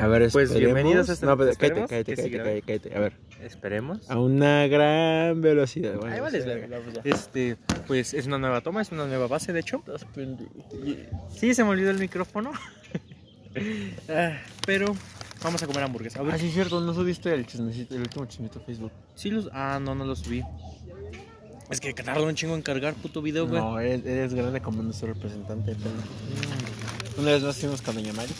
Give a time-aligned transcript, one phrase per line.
[0.00, 2.96] A ver, Pues, bienvenidos a este- No, pero cállate, esperemos cállate, cállate, cállate, cállate.
[2.96, 3.12] A ver.
[3.42, 4.08] Esperemos.
[4.10, 5.96] A una gran velocidad.
[5.96, 6.78] Bueno, Ahí verga.
[6.78, 7.00] vamos ya.
[7.04, 7.56] Este,
[7.86, 9.82] pues es una nueva toma, es una nueva base, de hecho.
[11.34, 12.52] Sí, se me olvidó el micrófono.
[14.08, 14.94] Ah, pero
[15.42, 16.20] vamos a comer hamburguesa.
[16.20, 18.92] A ver, Ah, sí, es cierto, no subiste el chismecito, el último chismecito a Facebook.
[19.16, 19.48] sí los...
[19.52, 20.44] Ah, no, no lo subí.
[21.68, 23.60] Es que tarda un chingo en cargar puto video, güey.
[23.60, 25.74] No, eres, eres grande como nuestro representante.
[25.74, 27.20] pero- Mm.
[27.22, 28.32] Una vez más fuimos con Doña Mari.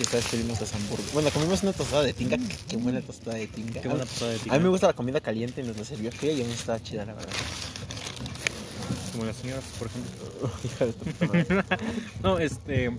[0.00, 1.12] Y esta vez pedimos las hamburguesas.
[1.12, 2.38] Bueno, comimos una tostada de tinga.
[2.70, 3.82] Qué buena tostada de tinga.
[3.82, 4.48] Qué buena pasada de ti.
[4.48, 6.82] A mí me gusta la comida caliente y nos la sirvió fría y aún estaba
[6.82, 7.30] chida, la verdad.
[9.12, 11.66] Como las señoras, por ejemplo.
[12.22, 12.98] No, este.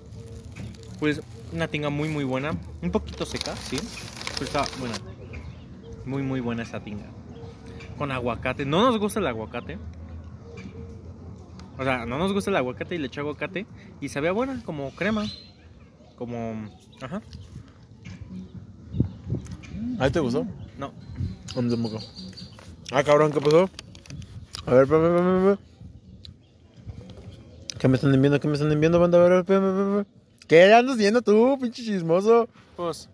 [1.00, 2.56] Pues una tinga muy, muy buena.
[2.84, 3.80] Un poquito seca, sí.
[4.34, 4.96] Pero está buena.
[6.06, 7.06] Muy, muy buena esa tinga.
[7.98, 8.64] Con aguacate.
[8.64, 9.80] No nos gusta el aguacate.
[11.80, 13.66] O sea, no nos gusta el aguacate y le eché aguacate.
[14.02, 15.26] Y sabía buena, como crema.
[16.22, 16.70] Como.
[17.02, 17.20] Ajá.
[19.98, 20.46] ¿A te gustó?
[20.78, 20.94] No.
[21.60, 21.98] Mí tampoco.
[22.92, 23.68] Ah, cabrón, ¿qué pasó?
[24.68, 25.58] A ver.
[27.80, 28.40] ¿Qué me están enviando?
[28.40, 29.18] ¿Qué me están enviando, banda?
[29.18, 30.06] A ver.
[30.48, 32.48] ¿Qué andas viendo tú, pinche chismoso?
[32.76, 33.10] Pues.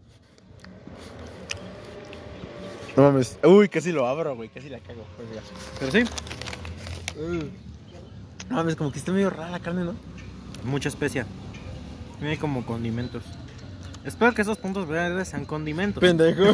[2.98, 3.40] No mames.
[3.42, 4.50] Uy, casi lo abro, güey.
[4.50, 5.06] Casi la cago.
[5.16, 5.42] Pues ya.
[5.80, 6.04] Pero sí.
[8.50, 9.94] No mames, como que está medio rara la carne, ¿no?
[10.66, 11.26] Mucha especia.
[12.20, 13.24] Tiene como condimentos.
[14.04, 16.02] Espero que esos puntos verdes sean condimentos.
[16.02, 16.44] Pendejo.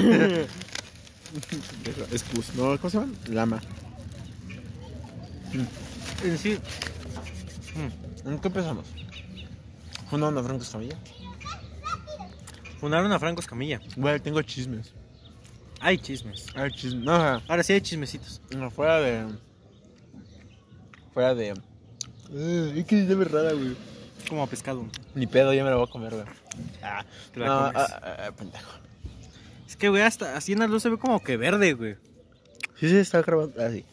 [2.11, 2.53] Excus.
[2.55, 3.13] No, ¿cómo se llama?
[3.29, 3.61] Lama.
[6.23, 6.57] En sí.
[8.25, 8.85] ¿En qué empezamos?
[10.11, 10.97] Una onda franco escamilla.
[12.83, 13.79] Fundaron a Franco Escamilla.
[13.95, 14.93] Güey, tengo chismes.
[15.79, 16.47] Hay chismes.
[16.53, 17.05] Hay chismes.
[17.05, 17.13] No.
[17.47, 18.41] Ahora sí hay chismecitos.
[18.53, 19.25] No, fuera de.
[21.13, 21.53] Fuera de.
[22.33, 23.77] Eh, es que se rara, güey.
[24.33, 24.83] Como pescado.
[25.13, 26.25] Ni pedo, ya me la voy a comer, güey.
[26.81, 27.75] Ah, te la No, comes.
[27.91, 28.71] ah, ah, ah, pendejo.
[29.67, 31.97] Es que, güey, hasta así en la luz se ve como que verde, güey.
[32.79, 33.53] Sí, sí, está grabando.
[33.63, 33.85] Ah, sí.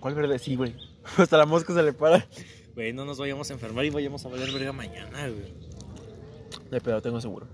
[0.00, 0.38] ¿Cuál verde?
[0.38, 0.76] Sí, güey.
[1.16, 2.26] Hasta la mosca se le para.
[2.74, 5.54] Güey, no nos vayamos a enfermar y vayamos a valer verga mañana, güey.
[6.70, 7.46] De pedo, tengo seguro.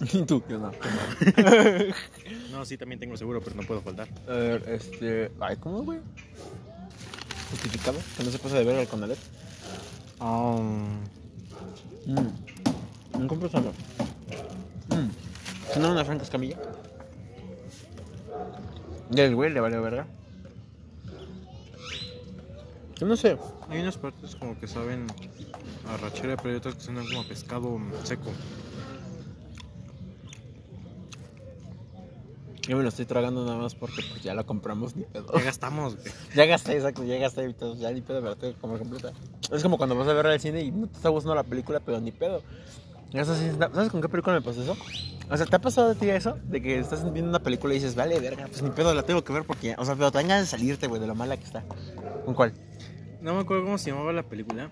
[0.12, 0.40] ¿Y tú?
[0.46, 0.70] ¿Qué onda?
[2.52, 4.06] No, sí, también tengo seguro, pero no puedo faltar.
[4.28, 5.32] A ver, este.
[5.40, 5.98] Ay, ¿cómo, güey?
[7.50, 7.98] Justificado.
[8.16, 8.86] Que no se pasa de ver al
[10.22, 10.58] Conalet.
[10.58, 11.02] Um,
[12.06, 12.30] Mmm.
[13.14, 13.72] ¿Un compensado?
[14.88, 15.80] Mmm.
[15.80, 16.56] ¿No una franca escamilla?
[19.10, 20.06] Ya el güey le vale verga.
[22.96, 23.36] Yo no sé.
[23.68, 25.06] hay unas partes como que saben
[25.88, 28.30] a rachera, pero hay otras que suenan como a pescado seco.
[32.68, 35.32] Yo me lo estoy tragando nada más porque pues, ya lo compramos ni pedo.
[35.34, 36.06] Ya gastamos, güey.
[36.34, 38.78] Ya gasté, exacto, ya gasté y todo, ya ni pedo, me la tengo que comer
[38.78, 39.12] completa.
[39.50, 41.80] Es como cuando vas a ver al cine y no te está gustando la película,
[41.80, 42.42] pero ni pedo.
[43.12, 44.76] ¿Sabes con qué película me pasó eso?
[45.28, 46.38] O sea, ¿te ha pasado a ti eso?
[46.44, 49.22] De que estás viendo una película y dices, vale, verga, pues ni pedo, la tengo
[49.22, 51.36] que ver porque, o sea, pero te dan ganas de salirte, güey, de lo mala
[51.36, 51.62] que está.
[52.24, 52.54] ¿Con cuál?
[53.20, 54.70] No me acuerdo cómo se llamaba la película.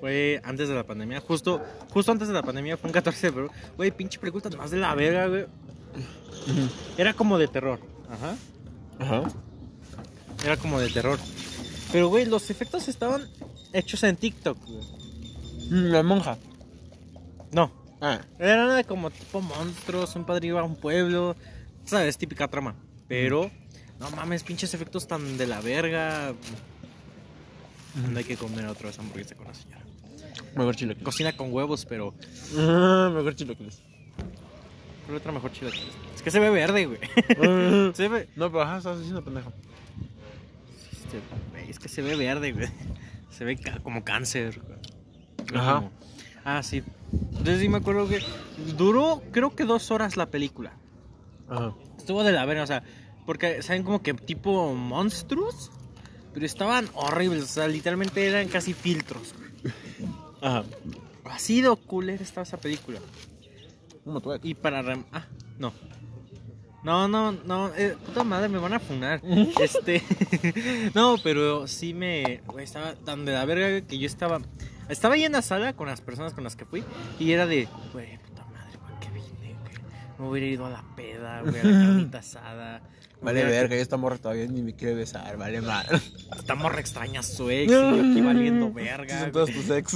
[0.00, 1.20] Fue antes de la pandemia.
[1.20, 1.60] Justo,
[1.90, 3.52] justo antes de la pandemia, fue un 14 de febrero.
[3.76, 5.46] Güey, pinche película más de la verga, güey.
[6.96, 7.80] Era como de terror.
[8.10, 8.36] Ajá.
[8.98, 9.30] Ajá.
[10.44, 11.18] Era como de terror.
[11.92, 13.28] Pero, güey, los efectos estaban
[13.72, 14.82] hechos en TikTok, güey.
[15.70, 16.36] Mm, La monja.
[17.52, 17.70] No.
[18.00, 18.20] Ah.
[18.38, 21.34] Eran como tipo monstruos, un padre iba a un pueblo.
[21.84, 22.16] ¿Sabes?
[22.18, 22.74] Típica trama.
[23.08, 23.50] Pero,
[23.98, 26.34] no mames, pinches efectos tan de la verga.
[28.10, 29.82] No hay que comer otra vez hamburguesa con la señora.
[30.54, 31.04] Mejor chilaquiles.
[31.04, 32.14] Cocina con huevos, pero.
[32.56, 33.80] Ah, Mejor chilaquiles.
[35.06, 35.70] Pero otra mejor chile.
[36.18, 36.98] Es que se ve verde, güey.
[37.94, 38.28] Se ve.
[38.34, 39.52] No, pero ajá, estás diciendo pendejo.
[41.68, 42.68] Es que se ve verde, güey.
[43.30, 44.60] Se ve como cáncer.
[44.60, 44.78] güey.
[45.60, 45.74] Ajá.
[45.76, 45.92] Como-
[46.44, 46.82] Ah, sí.
[47.12, 48.20] Entonces sí me acuerdo que
[48.76, 50.72] duró, creo que dos horas la película.
[51.48, 51.74] Ajá.
[51.98, 52.82] Estuvo de la verga, o sea,
[53.26, 55.70] porque saben como que tipo monstruos,
[56.34, 59.34] pero estaban horribles, o sea, literalmente eran casi filtros.
[60.40, 60.64] Ajá.
[61.26, 62.98] Así de culera estaba esa película.
[64.04, 65.26] ¿Cómo tú Y para rem- ah,
[65.58, 65.72] no.
[66.82, 69.20] No, no, no, eh, puta madre, me van a funar.
[69.62, 70.02] este,
[70.94, 74.40] no, pero sí me, güey, estaba tan de la verga que yo estaba,
[74.88, 76.84] estaba ahí en la sala con las personas con las que fui
[77.18, 79.56] y era de, güey, puta madre, ¿para qué vine?
[79.60, 79.74] güey?
[80.18, 82.82] Me hubiera ido a la peda, güey, a la carnita asada.
[83.20, 85.86] Vale, verga, ya esta morra todavía ni me quiere besar, vale mal.
[86.36, 89.20] Esta morra extraña a su ex y yo aquí valiendo verga.
[89.20, 89.32] Son güey.
[89.32, 89.92] todos tus ex.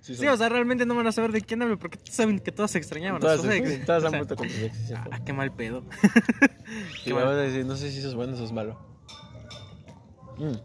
[0.00, 2.52] Sí, Sí, o sea, realmente no van a saber de quién hablo porque saben que
[2.52, 3.84] todas se extrañaban todas, sus ex.
[3.86, 4.92] todas O han sea, vuelto con tus ex.
[5.10, 5.84] Ah, qué mal pedo.
[7.04, 7.26] Qué mal.
[7.26, 8.78] a decir, no sé si eso es bueno o eso es malo.
[10.36, 10.56] Mm.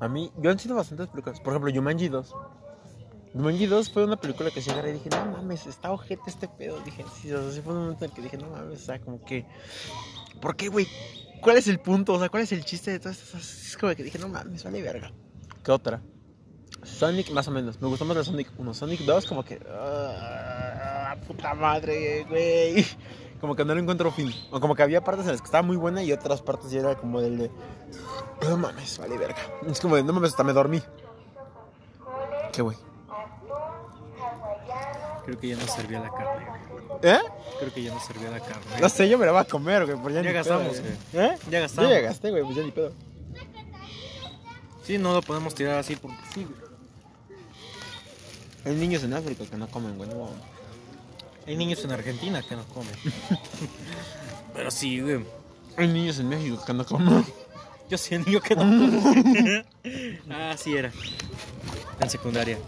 [0.00, 1.40] A mí, yo han sido bastantes películas.
[1.40, 2.34] Por ejemplo, Jumanji 2.
[3.34, 6.48] Jumanji 2 fue una película que sí agarré y dije, no mames, está ojete este
[6.48, 6.80] pedo.
[6.80, 8.84] Dije, sí, o sea, sí fue un momento en el que dije, no mames, o
[8.84, 9.46] sea, como que.
[10.40, 10.86] ¿Por qué, güey?
[11.40, 12.14] ¿Cuál es el punto?
[12.14, 13.66] O sea, ¿cuál es el chiste de todas estas?
[13.68, 15.12] Es como que dije, no mames, vale verga.
[15.62, 16.02] ¿Qué otra?
[16.82, 17.80] Sonic, más o menos.
[17.80, 18.74] Me gustó más la Sonic 1.
[18.74, 19.60] Sonic 2, como que.
[19.70, 22.84] ah, puta madre, güey.
[23.40, 24.30] Como que no le encuentro fin.
[24.50, 26.80] O como que había partes en las que estaba muy buena y otras partes ya
[26.80, 27.50] era como del de.
[28.42, 29.38] No mames, vale verga.
[29.66, 30.82] Es como de, no mames, hasta me dormí.
[32.52, 32.76] ¿Qué, güey?
[35.24, 36.46] Creo que ya no servía la carne.
[37.02, 37.18] ¿Eh?
[37.60, 38.62] Creo que ya no servía la carne.
[38.78, 39.96] No sé, yo me la voy a comer, güey.
[39.96, 40.92] por Ya ni pedo, gastamos, güey.
[41.24, 41.36] ¿Eh?
[41.46, 41.90] Ya Yo gastamos.
[41.92, 42.92] ya gasté, güey, pues ya ni pedo.
[44.82, 46.69] Sí, no lo podemos tirar así porque sí, güey.
[48.64, 50.08] Hay niños en África que no comen, güey.
[50.10, 50.28] No.
[51.46, 52.94] Hay niños en Argentina que no comen.
[54.54, 55.24] Pero sí, güey.
[55.76, 57.24] Hay niños en México que no comen.
[57.88, 59.64] Yo soy el niño que no come.
[60.30, 60.92] ah, sí era.
[62.00, 62.58] En secundaria.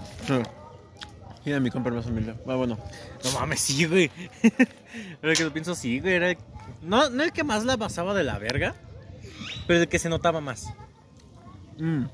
[1.45, 2.35] Mira mi compa más humilde.
[2.47, 2.79] Ah, bueno.
[3.25, 4.11] No mames, sí, güey.
[5.23, 6.15] Ahora que lo pienso, sí, güey.
[6.15, 6.39] Era el-
[6.83, 8.75] no, no el que más la pasaba de la verga,
[9.67, 10.73] pero el que se notaba más.
[11.79, 12.05] Mm.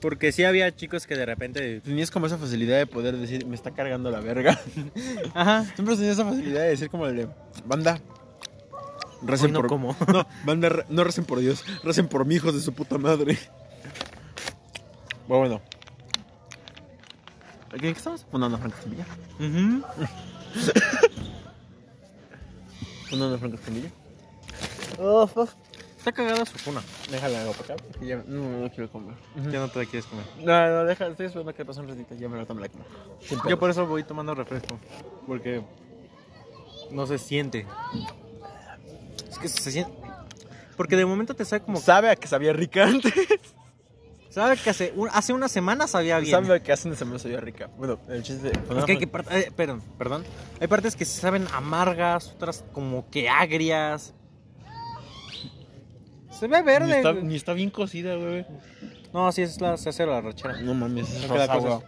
[0.00, 1.80] Porque sí había chicos que de repente.
[1.80, 4.58] Tenías como esa facilidad de poder decir, me está cargando la verga.
[5.34, 5.64] Ajá.
[5.74, 7.28] Siempre tenías esa facilidad de decir como el de,
[7.64, 8.00] banda.
[9.22, 9.68] Recen no por...
[9.68, 9.96] como.
[10.12, 13.38] No, banda, no recen por Dios, recen por mi hijos de su puta madre.
[15.26, 15.62] Bueno, bueno.
[17.72, 18.24] ¿Qué, qué estamos?
[18.30, 19.06] Fundando a Franco Escamilla.
[19.38, 19.82] Ujú.
[23.10, 23.90] Fundando a Franco Escamilla.
[25.98, 26.80] Está cagada su cuna.
[27.10, 29.14] Déjala algo para acá, porque ya no, no quiero comer.
[29.50, 30.24] Ya no te la quieres comer.
[30.38, 32.84] No, no, deja, estoy esperando que pase un ratito, ya me lo tomo la como.
[33.48, 34.78] Yo por eso voy tomando refresco.
[35.26, 35.62] Porque
[36.92, 37.66] no se siente.
[39.30, 39.92] Es que se siente.
[40.76, 41.78] Porque de momento te sabe como.
[41.80, 43.12] Sabe a que sabía rica antes.
[44.30, 46.30] Sabe que hace, un- hace una semana sabía bien.
[46.30, 47.70] Sabe que hace una semana sabía rica.
[47.78, 48.52] Bueno, el chiste.
[48.52, 50.22] Es que hay que part- eh, perdón, perdón.
[50.60, 54.12] Hay partes que se saben amargas, otras como que agrias.
[56.38, 56.96] Se ve Ni verde.
[56.96, 58.46] está, ni está bien cocida, güey.
[59.12, 60.60] No, sí es la, se hace la rachera.
[60.60, 61.78] No mames, es No rosa, güey.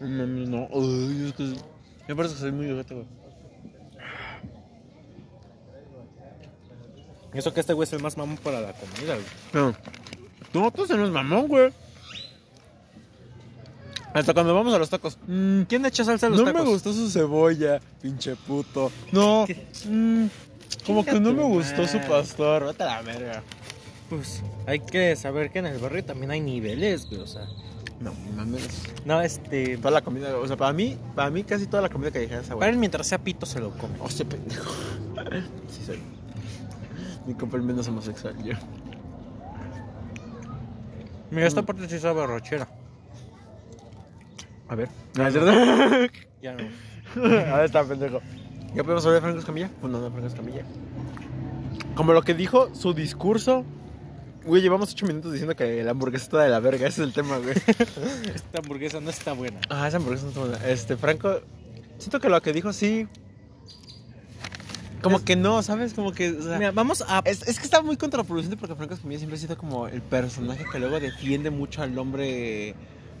[0.00, 0.62] No mames, no.
[1.26, 1.54] Es que...
[2.08, 3.06] Me parece que soy muy ojete, güey.
[7.32, 9.26] Eso que este güey es el más mamón para la comida, güey.
[9.52, 9.74] No.
[10.52, 11.72] No, tú se nos mamón, güey.
[14.12, 15.16] Hasta cuando vamos a los tacos.
[15.26, 16.62] Mm, ¿Quién le echa salsa a los no tacos?
[16.62, 18.92] me gustó su cebolla, pinche puto.
[19.10, 19.46] No.
[19.88, 20.26] Mm,
[20.86, 22.66] como que no me gustó su pastor.
[22.66, 23.42] Vete a la verga.
[24.10, 27.20] Pues hay que saber que en el barrio también hay niveles, güey.
[27.22, 27.46] O sea,
[28.00, 28.68] No, mames.
[29.04, 29.76] no, este.
[29.78, 32.48] Toda la comida, o sea, para mí, para mí casi toda la comida callejera está
[32.50, 32.72] Para buena.
[32.72, 33.94] él, mientras sea pito, se lo come.
[34.00, 34.70] Hostia, pendejo.
[35.68, 35.98] Sí soy.
[37.26, 38.54] Mi compa el menos homosexual, yo.
[41.30, 42.68] Mira, esta parte sí sabe a rachera.
[44.68, 44.88] A ver.
[45.14, 46.10] No, es verdad.
[46.42, 46.64] Ya no.
[47.52, 48.20] A ver, está pendejo.
[48.74, 49.70] ¿Ya podemos hablar de Franco Escamilla?
[49.80, 50.62] Pues no, no, Franco Escamilla.
[51.94, 53.64] Como lo que dijo, su discurso.
[54.44, 56.86] Güey, llevamos 8 minutos diciendo que la hamburguesa está de la verga.
[56.88, 57.54] Ese es el tema, güey.
[58.34, 59.60] Esta hamburguesa no está buena.
[59.68, 60.56] Ah, esa hamburguesa no está buena.
[60.66, 61.40] Este, Franco.
[61.98, 63.06] Siento que lo que dijo sí.
[65.02, 65.94] Como Es- que no, ¿sabes?
[65.94, 66.30] Como que.
[66.30, 67.20] o sea, Mira, vamos a.
[67.24, 70.64] Es, es que está muy contraproducente porque Franco Escamilla siempre ha sido como el personaje
[70.72, 72.74] que luego defiende mucho al hombre.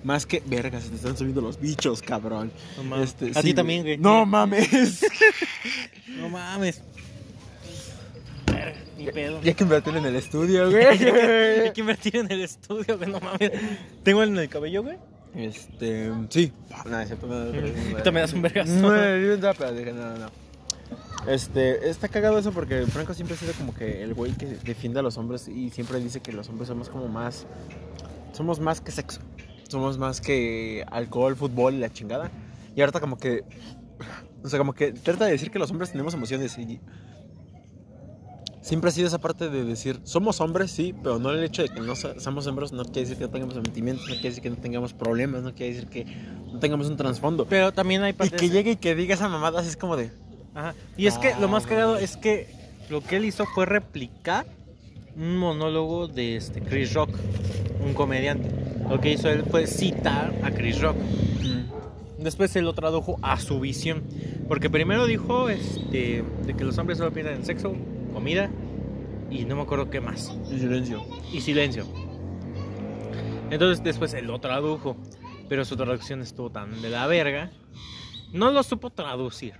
[0.04, 2.50] Más que vergas, se te están subiendo los bichos, cabrón.
[2.76, 3.10] No mames.
[3.10, 3.98] Este, a sí, ti también, güey.
[3.98, 5.04] No mames.
[6.08, 6.82] No mames.
[8.46, 9.40] Verga, Ni pedo.
[9.42, 10.84] Ya que invertir en el estudio, güey.
[10.84, 13.10] Hay que invertir en el estudio, güey.
[13.10, 13.50] No mames.
[14.02, 14.98] Tengo en el cabello, güey.
[15.34, 16.10] Este.
[16.28, 16.52] Sí.
[16.84, 17.26] No, cierto.
[17.26, 18.70] No, Ahorita me das un vergazo.
[18.72, 20.30] No, no, dije, no, no, no.
[21.26, 24.98] Este, está cagado eso porque Franco siempre ha sido como que el güey que defiende
[24.98, 27.46] a los hombres y siempre dice que los hombres somos como más.
[28.32, 29.20] Somos más que sexo.
[29.72, 32.30] Somos más que alcohol, fútbol y la chingada.
[32.76, 33.42] Y ahorita como que.
[34.44, 36.78] O sea, como que trata de decir que los hombres tenemos emociones y.
[38.60, 41.68] Siempre ha sido esa parte de decir, somos hombres, sí, pero no el hecho de
[41.68, 44.42] que no se- seamos hombres no quiere decir que no tengamos sentimientos, no quiere decir
[44.42, 46.04] que no tengamos problemas, no quiere decir que
[46.52, 47.44] no tengamos un trasfondo.
[47.46, 48.40] Pero también hay Y partes.
[48.40, 50.12] que llegue y que diga esa mamada así es como de...
[50.54, 50.74] Ajá.
[50.96, 52.46] Y es que lo más Ah, cagado es que
[52.88, 54.46] lo que él hizo fue replicar
[55.16, 57.10] un monólogo de este Chris Rock,
[57.84, 58.48] un comediante.
[58.92, 60.96] Lo que hizo él fue citar a Chris Rock.
[62.18, 64.02] Después él lo tradujo a su visión.
[64.46, 67.74] Porque primero dijo este, de que los hombres solo piensan en sexo,
[68.12, 68.50] comida
[69.30, 70.28] y no me acuerdo qué más.
[70.50, 71.02] En silencio.
[71.32, 71.86] Y silencio.
[73.50, 74.96] Entonces después él lo tradujo.
[75.48, 77.50] Pero su traducción estuvo tan de la verga.
[78.32, 79.54] No lo supo traducir.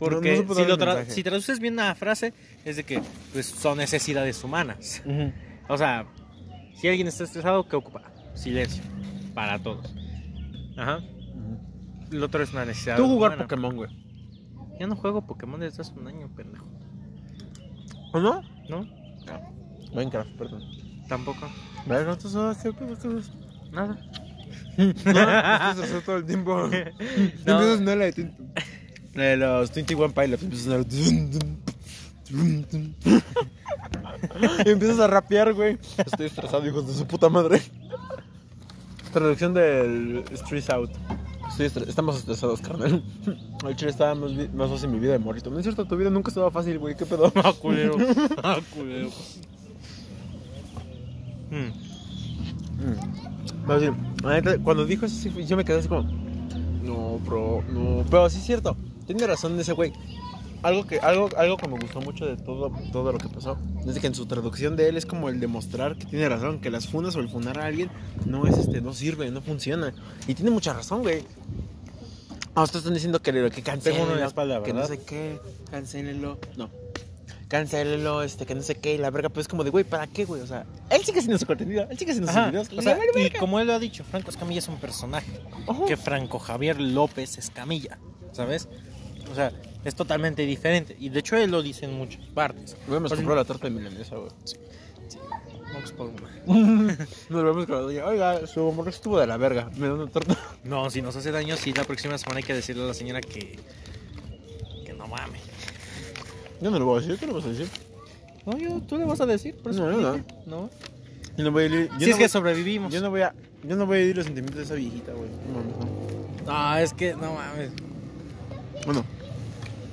[0.00, 2.32] Porque No- no si, lo tra- si traduces bien la frase,
[2.64, 3.00] es de que
[3.32, 5.02] pues, son necesidades humanas.
[5.68, 6.06] O sea,
[6.78, 8.02] si alguien está estresado, ¿qué ocupa?
[8.34, 8.82] Silencio.
[9.34, 9.92] Para todos.
[10.76, 11.00] Ajá.
[12.10, 12.96] El otro es una necesidad.
[12.96, 13.44] Tú jugar humana.
[13.44, 13.90] Pokémon, güey.
[14.78, 16.66] Ya no juego Pokémon desde hace un año, pendejo.
[18.12, 18.42] ¿O no?
[18.68, 18.86] ¿No?
[19.92, 20.62] Minecraft, perdón.
[21.08, 21.48] Tampoco.
[21.86, 22.06] ¿Ves?
[22.06, 23.30] ¿No te sabes?
[23.72, 23.98] Nada.
[24.78, 26.56] No, haciendo todo el tiempo.
[26.68, 26.76] No.
[26.76, 28.30] Empiezas a sonar la de,
[29.14, 30.42] la de los 21 Pilots.
[30.44, 30.86] Empiezas a sonar.
[32.30, 32.64] Y
[34.70, 35.78] empiezas a rapear, güey.
[35.96, 37.62] Estoy estresado, hijos de su puta madre.
[39.12, 40.90] Traducción del Street Out.
[41.48, 43.02] Estoy estre- Estamos estresados, carnal.
[43.66, 44.32] El chile estaba más,
[44.70, 45.50] fácil mi vida de morrito.
[45.50, 46.94] No es cierto, tu vida nunca estaba fácil, güey.
[46.96, 47.32] ¿Qué pedo?
[47.36, 47.96] Ah, culero.
[48.42, 49.08] Ah, culero.
[51.50, 51.72] Mm.
[52.84, 54.62] Mm.
[54.62, 56.02] Cuando dijo eso, yo me quedé así como.
[56.82, 58.04] No, bro, no.
[58.10, 59.92] Pero sí es cierto, tiene razón ese güey.
[60.62, 63.98] Algo que, algo, algo que me gustó mucho de todo, todo lo que pasó es
[64.00, 66.88] que en su traducción de él es como el demostrar que tiene razón, que las
[66.88, 67.90] funas o el funar a alguien
[68.26, 69.94] no es este, no sirve, no funciona.
[70.26, 71.24] Y tiene mucha razón, güey.
[72.54, 75.38] Ah, ustedes están diciendo que, que uno en la espalda, que no sé qué,
[75.70, 76.38] cancélenlo.
[76.56, 76.70] No.
[77.46, 80.06] Cancélenlo, este, que no sé qué, y la verga, pues es como de, güey, ¿para
[80.06, 80.42] qué, güey?
[80.42, 82.68] O sea, él sigue haciendo su contenido, él sigue haciendo sus videos.
[82.76, 83.38] o sea, y verga.
[83.38, 85.40] como él lo ha dicho, Franco Escamilla es un personaje.
[85.66, 85.86] Ojo.
[85.86, 87.98] Que Franco Javier López Escamilla,
[88.32, 88.68] ¿sabes?
[89.30, 89.52] O sea,
[89.84, 90.96] es totalmente diferente.
[90.98, 92.76] Y de hecho él lo dice en muchas partes.
[92.86, 94.30] Hubiéramos Pues, comprado la torta de milanesa, güey.
[95.72, 96.96] Vamos por una.
[97.28, 98.06] Nos vemos con la doña.
[98.06, 99.70] Oiga, su hamburguesa estuvo de la verga.
[99.76, 100.36] Me da una torta.
[100.64, 103.20] No, si nos hace daño, sí, la próxima semana hay que decirle a la señora
[103.20, 103.58] que.
[104.84, 105.40] que no mames.
[106.60, 107.68] Yo no lo voy a decir, ¿qué le vas a decir?
[108.44, 110.24] No, yo, tú le vas a decir, por eso No, no.
[110.46, 110.70] no.
[111.36, 111.68] Yo no voy a.
[111.68, 112.92] Yo Si no es que sobrevivimos.
[112.92, 113.34] Yo no voy a.
[113.62, 115.28] Yo no voy a ir los sentimientos de esa viejita, güey.
[115.52, 116.72] No no.
[116.72, 117.70] No, es que no mames.
[118.84, 119.04] Bueno,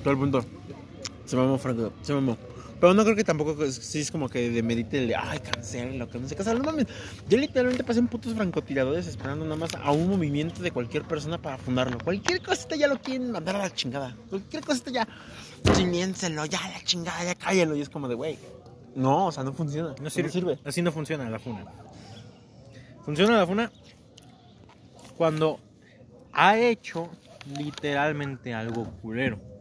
[0.05, 0.45] todo el punto.
[1.25, 2.37] Se mamó Franco, se mamó.
[2.79, 6.19] Pero no creo que tampoco sí es como que demerite el de, ay, cancelo, que
[6.19, 6.43] no sé qué.
[6.43, 6.85] O sea, no mames.
[7.27, 11.41] Yo literalmente pasé en putos francotiradores esperando nada más a un movimiento de cualquier persona
[11.41, 11.97] para fundarlo.
[11.97, 14.15] Cualquier cosita ya lo quieren mandar a la chingada.
[14.29, 15.07] Cualquier cosita ya,
[15.73, 17.75] chimiénselo, ya a la chingada, ya cállalo.
[17.75, 18.37] Y es como de, güey,
[18.95, 19.95] no, o sea, no funciona.
[19.99, 20.27] No sirve.
[20.27, 20.59] No sirve.
[20.63, 21.65] Así no funciona la funa.
[23.03, 23.71] Funciona la funa
[25.17, 25.59] cuando
[26.31, 27.09] ha hecho
[27.57, 29.54] literalmente algo culero.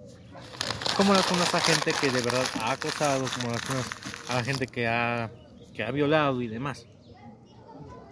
[0.97, 3.91] Como las funas a gente que de verdad ha acosado, como las funas
[4.29, 5.31] a la gente que ha,
[5.75, 6.87] que ha violado y demás.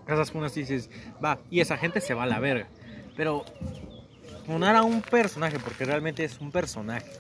[0.07, 0.91] Esas funas dices,
[1.25, 2.67] va, y esa gente se va a la verga.
[3.17, 3.45] Pero
[4.47, 7.11] funar a un personaje, porque realmente es un personaje.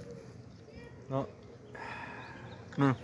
[1.08, 1.28] ¿No?
[2.76, 2.96] No.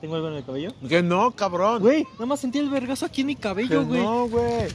[0.00, 0.72] ¿Tengo algo en el cabello?
[0.88, 1.82] Que no, cabrón.
[1.82, 4.02] Güey, nada más sentí el vergazo aquí en mi cabello, güey.
[4.02, 4.68] no, güey.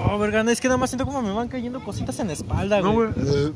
[0.00, 2.80] Oh, verga, es que nada más siento como me van cayendo cositas en la espalda,
[2.80, 3.10] No, güey.
[3.12, 3.52] güey.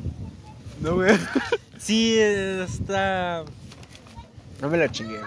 [0.81, 1.15] No, güey.
[1.77, 3.43] Sí, eh, está.
[4.61, 5.19] No me la chingué.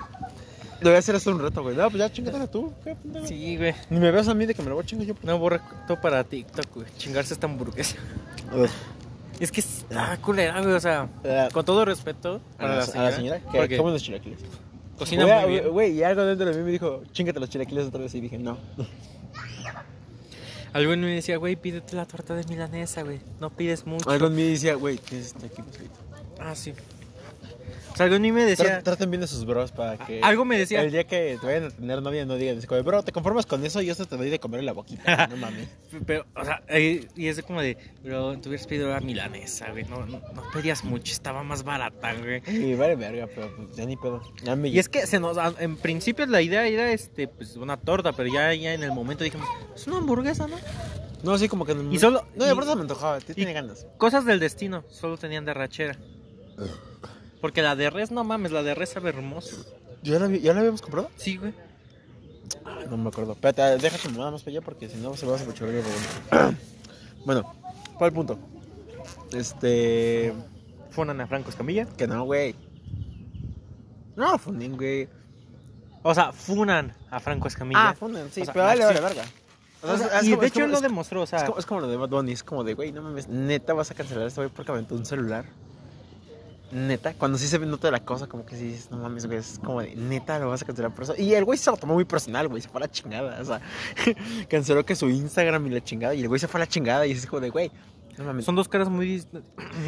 [0.80, 1.76] Lo voy a hacer hasta un rato, güey.
[1.76, 2.72] No, pues ya chingatela tú.
[2.82, 2.96] ¿Qué?
[3.26, 3.74] Sí, güey.
[3.90, 5.14] Ni me veas a mí de que me la voy a chingar yo.
[5.22, 6.86] No borra todo para TikTok, güey.
[6.96, 7.96] Chingarse esta hamburguesa.
[9.38, 10.72] Es que está culera, güey.
[10.74, 13.10] O sea, Eh, con todo respeto a la, la a señora.
[13.10, 14.40] la señora que porque come los chilaquiles.
[14.98, 15.68] cocina Güey, muy bien.
[15.70, 18.14] Güey, y algo dentro de mí me dijo, chingate los chilaquiles otra vez.
[18.14, 18.56] Y dije, no.
[20.76, 23.18] Algo me decía, güey, pídete la torta de milanesa, güey.
[23.40, 24.10] No pides mucho.
[24.10, 25.80] Algo mí decía, güey, tienes este aquí, pues,
[26.38, 26.74] Ah, sí.
[27.96, 28.80] O sea, algo mí me decía.
[28.80, 30.20] Tra- Traten bien de sus bros para que.
[30.22, 30.82] Algo me decía.
[30.82, 33.80] El día que te vayan a tener novia, no digan, bro, ¿te conformas con eso?
[33.80, 35.26] Y esto te doy de comer en la boquita.
[35.28, 35.66] No mames.
[36.06, 39.70] Pero, o sea, eh, y es de como de, pero tú hubieras pedido la milanesa,
[39.70, 39.84] güey.
[39.84, 42.42] No, no, no pedías mucho, estaba más barata, güey.
[42.46, 44.20] Y vale verga, pero pues, ya ni pedo.
[44.44, 47.78] Ya me Y es que se nos, en principio la idea era este, pues una
[47.78, 50.56] torta, pero ya, ya en el momento dijimos, es una hamburguesa, ¿no?
[51.22, 51.74] No, así como que.
[51.74, 53.20] no- Y solo- No, de verdad me antojaba.
[53.20, 53.86] Tú y- tienes ganas.
[53.96, 55.96] Cosas del destino, solo tenían de rachera.
[57.46, 59.64] Porque la de res, no mames, la de res sabe hermoso.
[60.02, 61.08] ¿Ya la, vi- ¿Ya la habíamos comprado?
[61.14, 61.54] Sí, güey.
[62.64, 63.34] Ay, no me acuerdo.
[63.34, 66.58] Espérate, déjate mamá más para allá porque si no se va a apachurrar el volumen.
[67.24, 67.54] Bueno,
[67.98, 68.36] ¿cuál punto?
[69.32, 70.32] Este.
[70.90, 71.84] Funan a Franco Escamilla.
[71.96, 72.56] Que no, güey.
[74.16, 75.08] No, funden, güey.
[76.02, 77.90] O sea, funan a Franco Escamilla.
[77.90, 78.86] Ah, funden, sí, O sea, pero dale, sí.
[78.88, 79.22] vale, verga.
[79.82, 80.82] O sea, O sea, es- es y como- de es hecho como- él lo es-
[80.82, 82.90] demostró, o sea, Es como, es como lo de Bad Bunny, es como de, güey,
[82.90, 85.44] no mames, neta vas a cancelar esta güey porque aventó un celular.
[86.72, 89.60] Neta, cuando sí se nota la cosa, como que sí dices, no mames, güey, es
[89.62, 91.14] como de, neta lo vas a cancelar por eso.
[91.16, 93.44] Y el güey se lo tomó muy personal, güey, se fue a la chingada, o
[93.44, 93.60] sea,
[94.48, 97.06] canceló que su Instagram y la chingada, y el güey se fue a la chingada
[97.06, 97.70] y es como de, güey,
[98.18, 98.44] no mames.
[98.44, 99.22] son dos caras muy,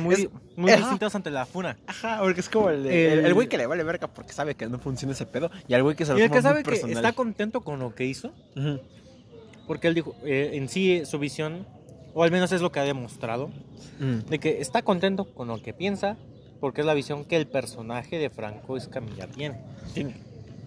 [0.02, 0.80] muy, Es- muy Ajá.
[0.82, 1.76] distintas ante la funa.
[1.86, 4.54] Ajá, porque es como el, el, El- el güey que le vale verga porque sabe
[4.54, 6.42] que no funciona ese pedo, y al güey que se lo Y el toma que
[6.48, 8.32] muy sabe que está contento con lo que hizo,
[9.66, 11.66] porque él dijo, eh, en sí su visión,
[12.14, 13.50] o al menos es lo que ha demostrado,
[14.00, 14.28] Mm.
[14.30, 16.16] de que está contento con lo que piensa,
[16.60, 19.60] porque es la visión que el personaje de Franco Escamilla tiene.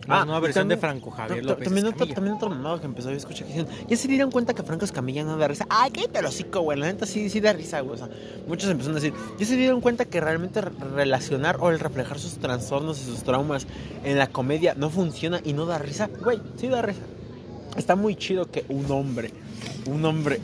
[0.07, 3.09] La nueva y versión de Franco Javier López También otro, también otro mamado que empezó
[3.09, 5.67] a escuchar que dicen, ya se dieron cuenta que Franco Escamilla no da risa.
[5.69, 6.79] Ay, el hocico, güey.
[6.79, 7.93] La neta sí, sí da risa, güey.
[7.93, 8.09] O sea,
[8.47, 12.17] muchos empezaron a decir, ya se dieron cuenta que realmente re- relacionar o el reflejar
[12.17, 13.67] sus trastornos y sus traumas
[14.03, 16.09] en la comedia no funciona y no da risa.
[16.23, 17.01] Güey, sí da risa.
[17.77, 19.29] Está muy chido que un hombre,
[19.85, 20.39] un hombre.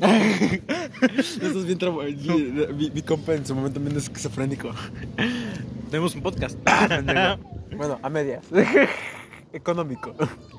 [0.00, 1.78] Esto es bien
[2.76, 4.70] Mi, mi- compa en su momento también es esquizofrénico.
[5.90, 6.58] Tenemos un podcast.
[7.74, 8.44] Bueno, a medias.
[9.54, 10.14] Económico.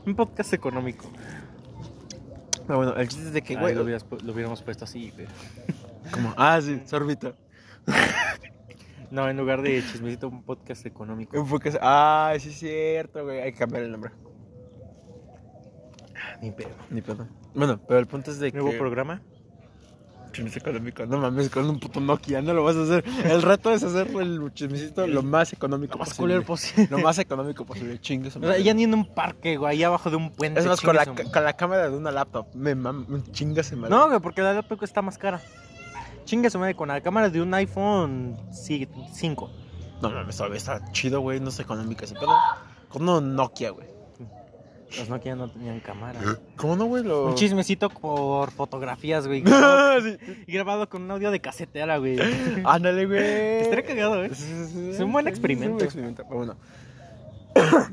[0.05, 1.05] un podcast económico.
[2.65, 3.75] Pero bueno, el chiste es de que, güey.
[3.75, 5.29] lo, hubiéramos puesto así, pero...
[6.11, 7.35] como, ah, sí, sorbito.
[9.11, 11.39] No, en lugar de chismecito, un podcast económico.
[11.39, 13.41] Un poco- Ah, sí es cierto, güey.
[13.41, 14.11] Hay que cambiar el nombre.
[16.43, 16.69] Ni pedo.
[16.89, 17.25] Ni pedo.
[17.55, 18.77] Bueno, pero el punto es de Nuevo que.
[18.77, 19.21] programa.
[20.33, 21.05] Chismecito económico.
[21.05, 23.05] No mames, con un puto Nokia no lo vas a hacer.
[23.23, 26.41] El reto es hacer el chismecito lo más económico Lo más posible.
[26.41, 26.87] posible.
[26.89, 28.01] Lo más económico posible.
[28.01, 28.63] Chingue su O sea, madre.
[28.63, 30.59] ya ni en un parque, güey, ahí abajo de un puente.
[30.59, 32.47] Es más, con la, con la cámara de una laptop.
[32.55, 33.91] Me mam, chinga se madre.
[33.95, 35.39] No, güey, porque la laptop está más cara.
[36.25, 39.51] Chingue su madre, con la cámara de un iPhone 5.
[40.01, 41.39] No mames, todavía está chido, güey.
[41.39, 42.35] No es económico ese pedo.
[42.89, 43.87] Con un Nokia, güey.
[44.97, 46.19] Los Nokia no tenían cámara.
[46.55, 47.03] ¿Cómo no, güey?
[47.03, 47.25] Lo...
[47.27, 49.43] Un chismecito por fotografías, güey.
[50.03, 50.17] Sí.
[50.47, 52.17] Grabado con un audio de casetera, güey.
[52.65, 53.61] Ándale, güey.
[53.61, 54.31] Estaría cagado, ¿eh?
[54.33, 54.89] Sí, sí.
[54.91, 55.83] Es un buen experimento.
[55.83, 56.23] Es un buen experimento.
[56.27, 56.55] Pero bueno.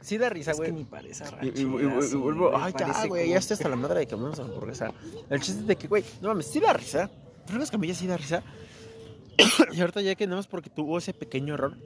[0.00, 0.78] sí da risa, Es que güey.
[0.82, 3.76] ni parece Y, y- y- y- y vuelvo, ay, ya, güey, ya estoy hasta la
[3.76, 4.92] madre de que hablamos de hamburguesa.
[5.28, 7.10] El chiste es de que, güey, no mames, sí da risa.
[7.46, 8.42] Franco Escamilla sí da risa.
[9.72, 11.76] y ahorita ya que no es porque tuvo ese pequeño error,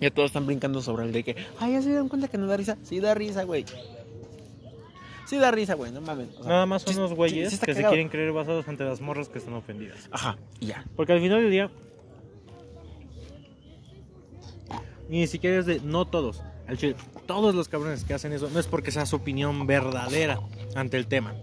[0.00, 2.46] ya todos están brincando sobre el de que, ay, ya se dieron cuenta que no
[2.46, 2.76] da risa.
[2.82, 3.64] Sí da risa, güey.
[5.26, 6.28] Sí da risa, güey, no mames.
[6.38, 8.84] O sea, Nada más sí- son unos güeyes sí que se quieren creer basados ante
[8.84, 10.08] las morras que están ofendidas.
[10.12, 10.84] Ajá, y ya.
[10.94, 11.70] Porque al final del día,
[15.08, 16.42] ni siquiera es de no todos.
[16.68, 20.40] Al chile, todos los cabrones que hacen eso no es porque sea su opinión verdadera
[20.74, 21.34] ante el tema.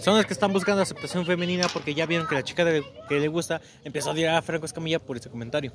[0.00, 3.20] Son los que están buscando aceptación femenina porque ya vieron que la chica de- que
[3.20, 5.72] le gusta empezó a odiar a Franco Escamilla por ese comentario.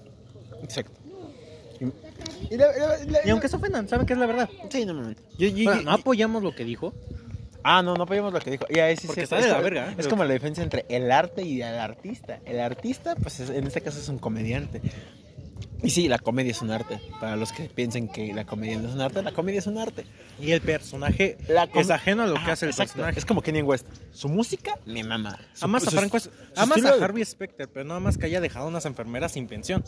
[0.63, 0.99] Exacto.
[2.49, 4.49] Y, y la- la- la- Y aunque se ofendan, saben que es la verdad.
[4.69, 5.17] Sí, no mames.
[5.37, 6.93] Yo, yo- Ahora, yo- no apoyamos lo que dijo.
[7.63, 8.65] Ah, no, no apoyamos lo que dijo.
[8.69, 9.95] Y ahí sí Porque se- está de la es- verga, ¿eh?
[9.97, 12.39] Es como la diferencia entre el arte y el artista.
[12.45, 14.81] El artista, pues es- en este caso es un comediante.
[15.83, 16.99] Y sí, la comedia es un arte.
[17.19, 19.77] Para los que piensen que la comedia no es un arte, la comedia es un
[19.77, 20.05] arte.
[20.39, 22.93] Y el personaje La es ajeno a lo que hace el exacto.
[22.93, 23.19] personaje.
[23.19, 23.85] Es como Kenny West.
[24.13, 25.37] Su música me mama.
[25.53, 28.39] Su- Amas a su- Franco, su amas a Harvey Specter, pero nada más que haya
[28.41, 29.83] dejado unas enfermeras sin pensión.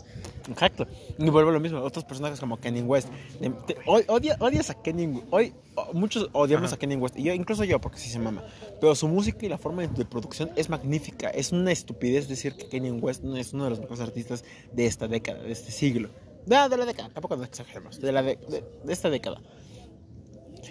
[0.48, 0.86] Exacto.
[1.18, 1.80] Y vuelvo a lo mismo.
[1.80, 3.08] Otros personajes como Kenny West.
[3.40, 5.26] Te- te- o- odia- odias a Kenny West.
[5.30, 5.54] Hoy
[5.92, 6.76] muchos odiamos Ajá.
[6.76, 7.16] a Kenny West.
[7.18, 8.42] Y yo, incluso yo, porque sí se mama.
[8.80, 11.28] Pero su música y la forma de, producción es magnífica.
[11.30, 15.08] Es una estupidez decir que Kenny West es uno de los mejores artistas de esta
[15.08, 16.10] década, de este siglo.
[16.46, 17.08] No, de la década.
[17.12, 18.00] Tampoco nos exageremos.
[18.00, 19.40] De, la de, de- de esta década.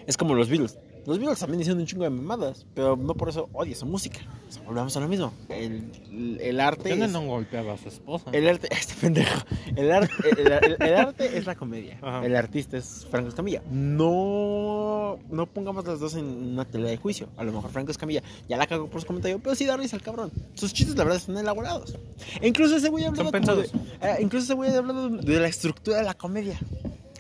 [0.08, 0.78] Es como los Beatles.
[1.06, 2.66] Los Beatles también hicieron un chingo de mamadas.
[2.74, 4.20] Pero no por eso odias su música.
[4.50, 5.32] O sea, volvemos a lo mismo.
[5.50, 6.92] El, el arte.
[6.94, 8.30] Es- no golpeaba a su esposa.
[8.32, 9.40] el arte, este pendejo.
[9.76, 11.98] El arte, el, el- el arte es la comedia.
[12.02, 12.26] Ajá.
[12.26, 13.62] El artista es Franco Escamilla.
[13.70, 17.28] No, no pongamos las dos en una tela de juicio.
[17.38, 19.96] A lo mejor Franco Escamilla ya la cagó por su comentario, pero sí da risa
[19.96, 20.32] al cabrón.
[20.56, 21.96] Sus chistes, la verdad, están elaborados.
[22.42, 23.88] E incluso ese güey ha hablado Son como de- pensados.
[24.02, 26.60] eh, incluso ese güey ha hablado de la estructura de la comedia.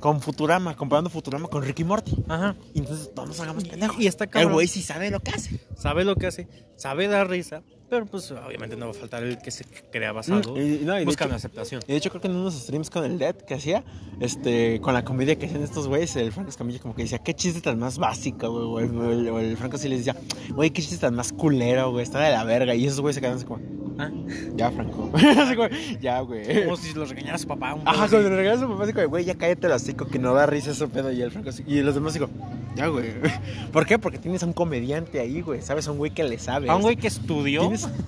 [0.05, 2.15] Con Futurama, comparando Futurama con Ricky Morty.
[2.27, 2.55] Ajá.
[2.75, 3.99] Y entonces todos nos hagamos pendejos.
[3.99, 4.53] Y está El cabrón.
[4.53, 5.59] güey sí sabe lo que hace.
[5.75, 9.37] Sabe lo que hace, sabe dar risa, pero pues obviamente no va a faltar el
[9.37, 10.53] que se crea basado.
[10.53, 11.81] Mm, y- y no, y de buscando hecho- aceptación.
[11.87, 13.83] Y de hecho creo que en unos streams con el Dead que hacía,
[14.19, 17.33] este, con la comedia que hacían estos güeyes, el Franco Escamilla como que decía, qué
[17.33, 18.87] chiste tan más básico, güey,
[19.29, 20.15] o el, Franco sí les decía,
[20.53, 23.21] güey, qué chiste tan más culero, güey, está de la verga, y esos güeyes se
[23.21, 23.61] quedaban así como,
[23.97, 24.11] Ah,
[24.57, 25.69] ya, Franco, Así como,
[26.01, 26.65] ya, güey.
[26.65, 27.75] Como si los regañara su papá.
[27.75, 30.05] Un Ajá, cuando le regalas a su papá, así como, güey, ya cállate el hocico,
[30.07, 32.27] que no da risa ese pedo, y el Franco así, y los demás digo,
[32.75, 33.13] ya, güey.
[33.71, 33.97] ¿Por qué?
[33.97, 35.87] Porque tienes a un comediante ahí, güey, ¿sabes?
[35.87, 36.69] A un güey que le sabe.
[36.69, 37.61] A un güey que estudió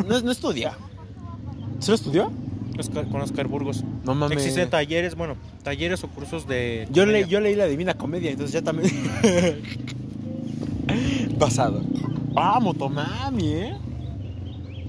[0.08, 0.74] No, no estudia.
[1.80, 2.32] ¿Sí lo estudió?
[2.78, 3.84] Oscar- con Oscar Burgos.
[4.06, 4.38] No mames.
[4.38, 6.88] Existen talleres, bueno, talleres o cursos de.
[6.92, 8.92] Yo, le, yo leí la Divina Comedia, entonces ya también.
[11.40, 11.82] Pasado.
[12.36, 13.78] Ah, Motomami, ¿eh?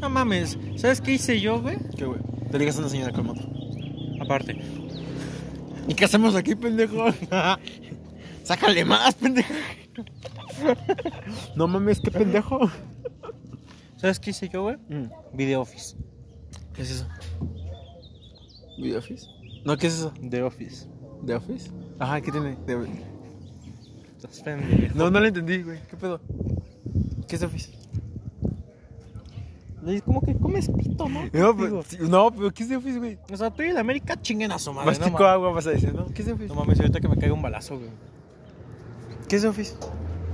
[0.00, 1.76] No mames, ¿sabes qué hice yo, güey?
[1.96, 2.20] ¿Qué, güey?
[2.50, 3.40] Te ligas a una señora con moto.
[4.20, 4.56] Aparte.
[5.88, 7.06] ¿Y qué hacemos aquí, pendejo?
[8.44, 9.52] Sácale más, pendejo.
[11.56, 12.70] no mames, qué pendejo.
[13.98, 14.76] ¿Sabes qué hice yo, güey?
[15.34, 15.96] Video Office.
[16.72, 17.08] ¿Qué es eso?
[18.78, 19.26] ¿Video Office?
[19.64, 20.12] No, ¿qué es eso?
[20.30, 20.86] The Office.
[21.22, 21.70] ¿De Office?
[21.98, 22.56] Ajá, ¿qué tiene?
[22.66, 22.88] De-.
[24.94, 25.80] No, no lo entendí, güey.
[25.90, 26.20] ¿Qué pedo?
[27.26, 27.72] ¿Qué es The Office?
[29.86, 31.24] Es como que comes pito, ¿no?
[31.32, 33.18] No, pero, no, pero ¿qué es The Office, güey?
[33.32, 34.84] O sea, tú y el América chinguen a su madre.
[34.86, 35.28] No Mastico mames.
[35.28, 36.06] agua, vas a decir, ¿no?
[36.06, 36.48] ¿Qué es The Office?
[36.48, 37.90] no mames, ahorita que me caiga un balazo, güey.
[39.28, 39.74] ¿Qué es The Office?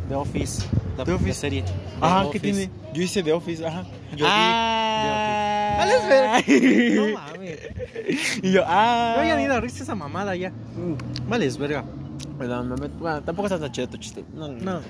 [0.08, 0.66] The Office.
[0.96, 1.34] La, The la Office.
[1.34, 1.64] serie.
[2.00, 2.70] Ajá, The ¿qué tiene?
[2.92, 3.84] Yo hice The Office, ajá.
[4.16, 6.94] Yo ah, vi The Office.
[6.94, 7.58] No mames.
[8.42, 9.14] y yo, ah.
[9.18, 10.52] No, ya ni la risa esa mamada ya.
[11.28, 11.84] Vale, es verga.
[12.38, 14.24] Perdón, me met- bueno, tampoco está tan chido tu chiste.
[14.34, 14.54] No, no.
[14.60, 14.80] No.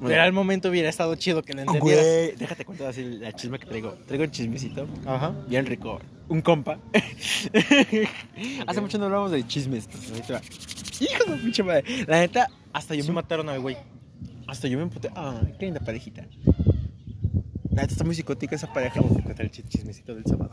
[0.00, 0.12] Bueno.
[0.14, 2.02] Pero al momento hubiera estado chido que lo entendieras.
[2.04, 3.92] Güey, déjate contar así la chisme que traigo.
[4.06, 4.86] Traigo un chismecito.
[5.06, 5.32] Ajá.
[5.46, 6.00] Bien rico.
[6.30, 6.78] Un compa.
[8.66, 9.86] Hace mucho no hablamos de chismes.
[9.88, 10.42] pues.
[11.00, 11.84] Hijo de pinche madre.
[12.06, 13.76] La neta, hasta yo Sí me mataron al güey.
[14.46, 15.10] Hasta yo me emputé.
[15.14, 16.26] Ah, qué linda parejita.
[17.70, 19.00] La neta está muy psicótica esa pareja.
[19.00, 20.50] Vamos a contar el chi- chismecito del sábado.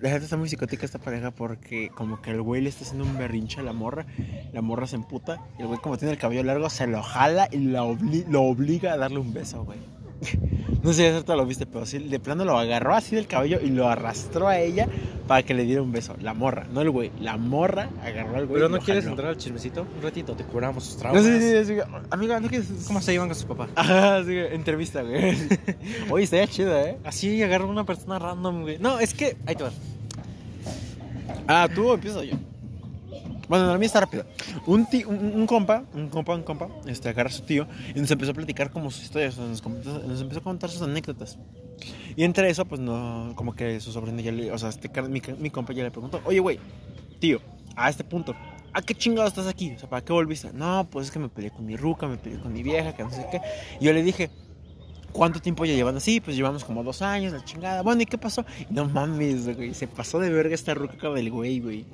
[0.00, 3.04] La neta está muy psicótica esta pareja porque como que el güey le está haciendo
[3.04, 4.06] un berrinche a la morra.
[4.52, 5.40] La morra se emputa.
[5.58, 8.92] Y el güey como tiene el cabello largo se lo jala y obli- lo obliga
[8.92, 9.78] a darle un beso, güey.
[10.82, 13.58] No sé si ahorita lo viste, pero sí, de plano lo agarró así del cabello
[13.60, 14.86] y lo arrastró a ella
[15.26, 16.14] para que le diera un beso.
[16.20, 17.10] La morra, no el güey.
[17.20, 18.54] La morra agarró al güey.
[18.60, 19.14] Pero y no lo quieres jaló.
[19.14, 21.24] entrar al chismecito un ratito, te curamos sus No traumas.
[21.24, 22.68] sé, sí, sí, sí, Amiga, ¿no quieres?
[22.86, 23.70] ¿Cómo se llevan con sus papás?
[23.74, 25.34] Ajá, sí, entrevista, güey.
[26.10, 26.98] Oye, estaría chido, ¿eh?
[27.02, 28.78] Así agarra una persona random, güey.
[28.78, 29.36] No, es que.
[29.46, 29.70] Ahí te va.
[31.48, 32.36] Ah, tú empiezo yo.
[33.48, 34.26] Bueno, la mía está rápida.
[34.66, 38.00] Un, ti- un, un compa, un compa, un compa, este, agarra a su tío y
[38.00, 41.38] nos empezó a platicar como sus historias, nos, nos empezó a contar sus anécdotas.
[42.16, 45.20] Y entre eso, pues no, como que su sobrino ya le, o sea, este, mi,
[45.38, 46.58] mi compa ya le preguntó, oye, güey,
[47.20, 47.40] tío,
[47.76, 48.34] a este punto,
[48.72, 49.72] ¿a qué chingado estás aquí?
[49.76, 50.50] O sea, ¿para qué volviste?
[50.52, 53.02] No, pues es que me peleé con mi ruca, me peleé con mi vieja, que
[53.04, 53.40] no sé qué.
[53.80, 54.30] Y yo le dije,
[55.12, 56.20] ¿Cuánto tiempo ya llevan así?
[56.20, 57.80] Pues llevamos como dos años, la chingada.
[57.80, 58.44] Bueno, ¿y qué pasó?
[58.68, 59.72] No mames, güey.
[59.72, 61.86] Se pasó de verga esta ruca del güey, güey.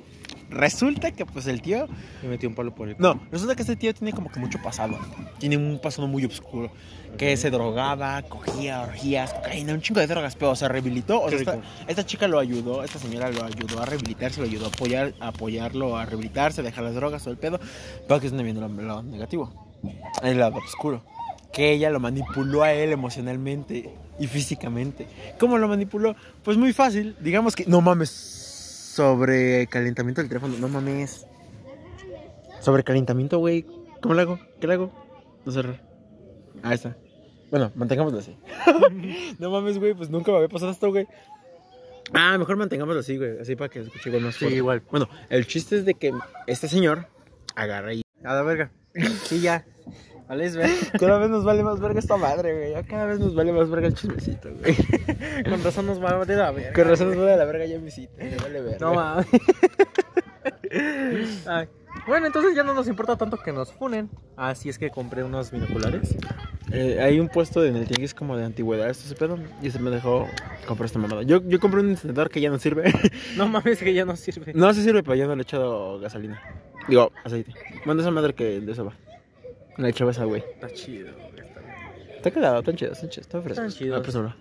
[0.53, 1.89] Resulta que, pues, el tío...
[2.23, 2.97] Me metí un palo por el.
[2.99, 4.99] No, resulta que este tío tiene como que mucho pasado.
[5.39, 6.71] Tiene un pasado muy oscuro.
[7.17, 11.21] Que se drogaba, cogía orgías, cocaína, un chingo de drogas, pero se rehabilitó.
[11.21, 14.67] O sea, esta, esta chica lo ayudó, esta señora lo ayudó a rehabilitarse, lo ayudó
[14.67, 17.61] a, apoyar, a apoyarlo a rehabilitarse, a dejar las drogas, todo el pedo.
[18.07, 19.53] Pero que están viendo lo, lo negativo,
[20.23, 21.03] el lado oscuro.
[21.53, 25.07] Que ella lo manipuló a él emocionalmente y físicamente.
[25.39, 26.17] ¿Cómo lo manipuló?
[26.43, 27.15] Pues muy fácil.
[27.21, 28.42] Digamos que, no mames,
[28.93, 31.27] sobre calentamiento del teléfono, no mames.
[32.61, 33.65] Sobre calentamiento, güey.
[34.03, 34.39] ¿Cómo lo hago?
[34.61, 34.93] ¿Qué le hago?
[35.47, 35.83] No cerrar.
[36.63, 36.97] Ahí está.
[37.51, 38.37] Bueno, mantengámoslo así.
[39.39, 41.07] no mames, güey, pues nunca me había pasado esto, güey.
[42.13, 43.39] Ah, mejor mantengámoslo así, güey.
[43.41, 44.57] Así para que escuche igual más Sí, fuerte.
[44.57, 44.83] igual.
[44.91, 46.13] Bueno, el chiste es de que
[46.47, 47.07] este señor
[47.55, 48.03] agarra y...
[48.23, 48.71] A la verga.
[49.25, 49.65] Sí, ya.
[50.33, 50.51] Vale.
[50.99, 52.71] Cada vez nos vale más verga esta madre, güey.
[52.71, 54.75] Ya cada vez nos vale más verga el chismecito, güey.
[55.45, 56.73] Con razón nos va a valer la verga.
[56.73, 58.15] Con razón nos vale la verga ya cita.
[58.17, 58.79] Me vale verga.
[58.81, 59.27] No mames.
[61.47, 61.69] Ay.
[62.07, 64.09] Bueno, entonces ya no nos importa tanto que nos funen.
[64.35, 66.17] Así es que compré unos binoculares.
[66.73, 69.91] Eh, hay un puesto en el tianguis como de antigüedades, ese pedo, y se me
[69.91, 70.27] dejó
[70.67, 71.25] comprar esta mamada.
[71.25, 72.91] Yo, yo compré un encendedor que ya no sirve.
[73.37, 74.55] No mames, que ya no sirve.
[74.55, 76.41] no, sí sirve, pero ya no le he echado gasolina.
[76.89, 77.53] Digo, aceite.
[77.85, 78.95] Manda esa madre que de eso va.
[79.79, 80.43] Echaba esa, güey.
[80.55, 81.13] Está chido.
[81.15, 82.17] güey, está bien.
[82.17, 83.65] Está quedado, tan chido, tan chido, está fresco.
[83.65, 83.99] Están chidos.
[83.99, 84.35] Ah, pues.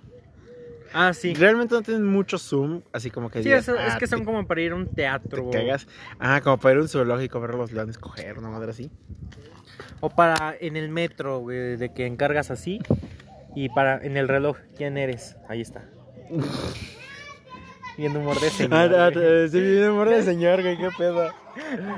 [0.93, 1.33] Ah, sí.
[1.33, 4.19] Realmente no tienen mucho zoom, así como que Sí, digas, eso- es ah, que son
[4.19, 5.49] te- como para ir a un teatro.
[5.49, 5.87] te cagas.
[6.19, 8.91] Ah, como para ir a un zoológico, ver a los leones coger, una madre así.
[10.01, 12.79] O para en el metro, güey, de que encargas así.
[13.55, 15.37] Y para en el reloj, ¿quién eres?
[15.47, 15.85] Ahí está.
[18.01, 18.73] Viendo humor de señor.
[18.95, 19.25] Ah, ah, güey.
[19.25, 21.29] eh, sí, mi amor de señor, güey, qué pedo.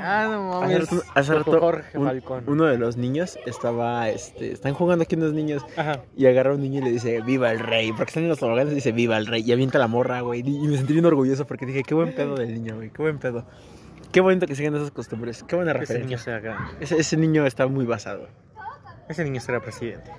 [0.02, 0.89] Ah, no Hace mames.
[0.92, 2.44] rato, hace rato Jorge un- Falcón.
[2.48, 6.02] uno de los niños estaba, este, están jugando aquí unos niños Ajá.
[6.18, 8.39] y agarra a un niño y le dice, viva el rey, porque están en los
[8.39, 11.06] toboganes y dice, viva el rey, y avienta la morra, güey, y me sentí bien
[11.06, 13.46] orgulloso porque dije, qué buen pedo del niño, güey, qué buen pedo.
[14.12, 16.39] Qué bonito que sigan esas costumbres, qué buena Ese niño referencia.
[16.39, 16.72] grande.
[16.82, 18.28] Ese, ese niño está muy basado.
[19.08, 20.12] Ese niño será presidente.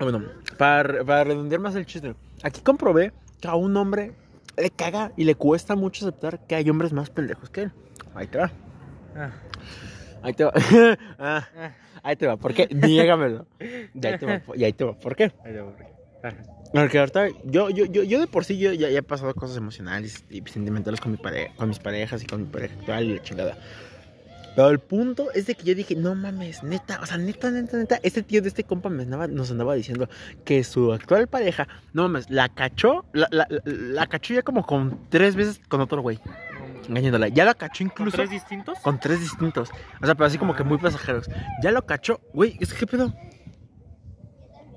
[0.00, 0.22] Bueno,
[0.58, 4.12] para, para redondear más el chiste, aquí comprobé que a un hombre
[4.56, 7.72] le caga y le cuesta mucho aceptar que hay hombres más pendejos que él.
[8.14, 8.52] Ahí te va.
[9.16, 9.30] Ah.
[10.22, 10.52] Ahí te va.
[11.18, 11.72] Ah, Ah.
[12.02, 12.36] ahí te va.
[12.36, 12.68] ¿Por qué?
[12.72, 13.46] Niégamelo.
[13.60, 14.42] Y ahí te va.
[14.54, 14.94] Y ahí te va.
[14.98, 15.32] ¿Por qué?
[15.44, 15.74] Ya, güey.
[16.22, 16.36] Ajá.
[16.72, 19.56] Porque ahorita yo, yo, yo, yo de por sí yo ya, ya he pasado cosas
[19.56, 23.14] emocionales y sentimentales con, mi pare- con mis parejas y con mi pareja actual y
[23.14, 23.56] la chingada.
[24.56, 27.76] Pero el punto es de que yo dije, no mames, neta, o sea, neta, neta,
[27.76, 30.08] neta, este tío de este compa me andaba- nos andaba diciendo
[30.44, 34.98] que su actual pareja, no mames, la cachó, la, la, la, cachó ya como con
[35.08, 36.20] tres veces con otro güey,
[36.88, 37.28] engañándola.
[37.28, 38.78] Ya la cachó ¿Con incluso tres distintos?
[38.80, 39.70] con tres distintos.
[40.00, 41.28] O sea, pero así como que muy pasajeros.
[41.62, 43.12] Ya lo cachó, güey, es que qué pedo.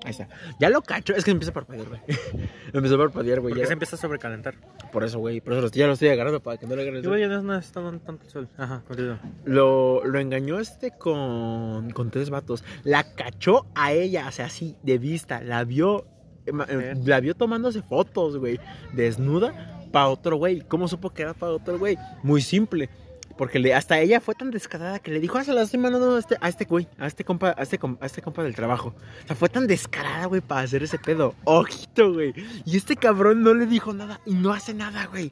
[0.08, 0.28] Ahí está.
[0.60, 2.02] Ya lo cacho, es que empieza a parpadear, güey.
[2.74, 3.52] empezó a parpadear, güey.
[3.52, 4.56] Porque ya- se empieza a sobrecalentar.
[4.92, 5.42] Por eso, güey.
[5.42, 7.18] Por eso lo- ya lo estoy agarrando para que no le agarre el sol.
[7.20, 8.48] Igual ya no está dando tanto el sol.
[8.58, 9.20] Ajá, continúa.
[9.46, 12.64] Lo, lo engañó este con, con tres vatos.
[12.84, 15.42] La cachó a ella, o sea, así, de vista.
[15.42, 16.06] La vio,
[16.46, 18.60] eh, eh, la vio tomándose fotos, güey.
[18.94, 20.62] Desnuda para otro güey.
[20.62, 21.98] ¿Cómo supo que era para otro güey?
[22.24, 22.90] Muy simple.
[23.38, 26.38] Porque le, hasta ella fue tan descarada que le dijo, la estoy mandando a este,
[26.42, 28.96] a este güey, a este compa, a este, a este compa del trabajo.
[29.24, 31.36] O sea, fue tan descarada, güey, para hacer ese pedo.
[31.44, 32.34] Ojito, güey.
[32.66, 35.32] Y este cabrón no le dijo nada y no hace nada, güey.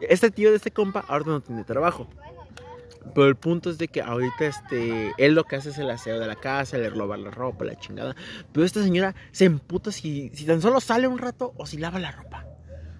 [0.00, 2.08] Este tío de este compa ahora no tiene trabajo.
[3.14, 6.20] Pero el punto es de que ahorita este, él lo que hace es el aseo
[6.20, 8.14] de la casa, le roba la ropa, la chingada.
[8.52, 11.98] Pero esta señora se emputa si, si tan solo sale un rato o si lava
[11.98, 12.46] la ropa.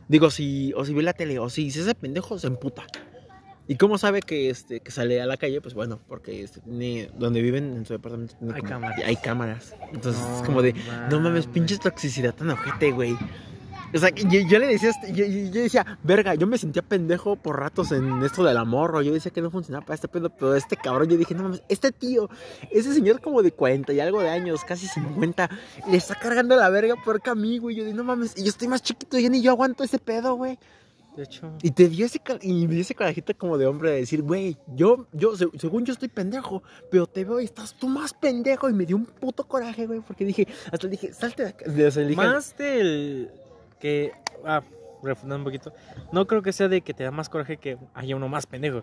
[0.08, 2.86] Digo, si, o si ve la tele, o si se hace pendejo, se emputa.
[3.70, 5.60] ¿Y cómo sabe que, este, que sale a la calle?
[5.60, 8.98] Pues bueno, porque este, tiene- donde viven en su departamento tiene Hay como- cámaras.
[9.04, 9.74] Hay cámaras.
[9.92, 10.74] Entonces es No como de,
[11.10, 13.14] no mames, pinche toxicidad tan ojete, güey.
[13.94, 17.36] O sea, yo, yo le decía, este- yo, yo- decía, verga, yo me sentía pendejo
[17.36, 20.54] por ratos en esto del amor, yo decía que no funcionaba para este pedo, pero
[20.54, 22.28] este cabrón, yo dije, no mames, este tío,
[22.70, 25.48] ese señor como de 40 y algo de años, casi 50,
[25.90, 28.48] le está cargando la verga por a mí, güey, yo dije, no mames, y yo
[28.50, 30.58] estoy más chiquito, ya ni yo aguanto ese pedo, güey.
[31.18, 33.96] De hecho, Y te dio ese, y me dio ese corajito como de hombre de
[33.96, 37.88] decir, güey, yo, yo, se- según yo estoy pendejo, pero te veo y estás tú
[37.88, 38.70] más pendejo.
[38.70, 41.64] Y me dio un puto coraje, güey, porque dije, hasta le dije, salte de acá.
[41.68, 43.30] O sea, le dije, más del
[43.80, 44.12] que.
[44.44, 44.62] Ah,
[45.02, 45.72] refundando un poquito.
[46.12, 48.82] No creo que sea de que te da más coraje que haya uno más pendejo.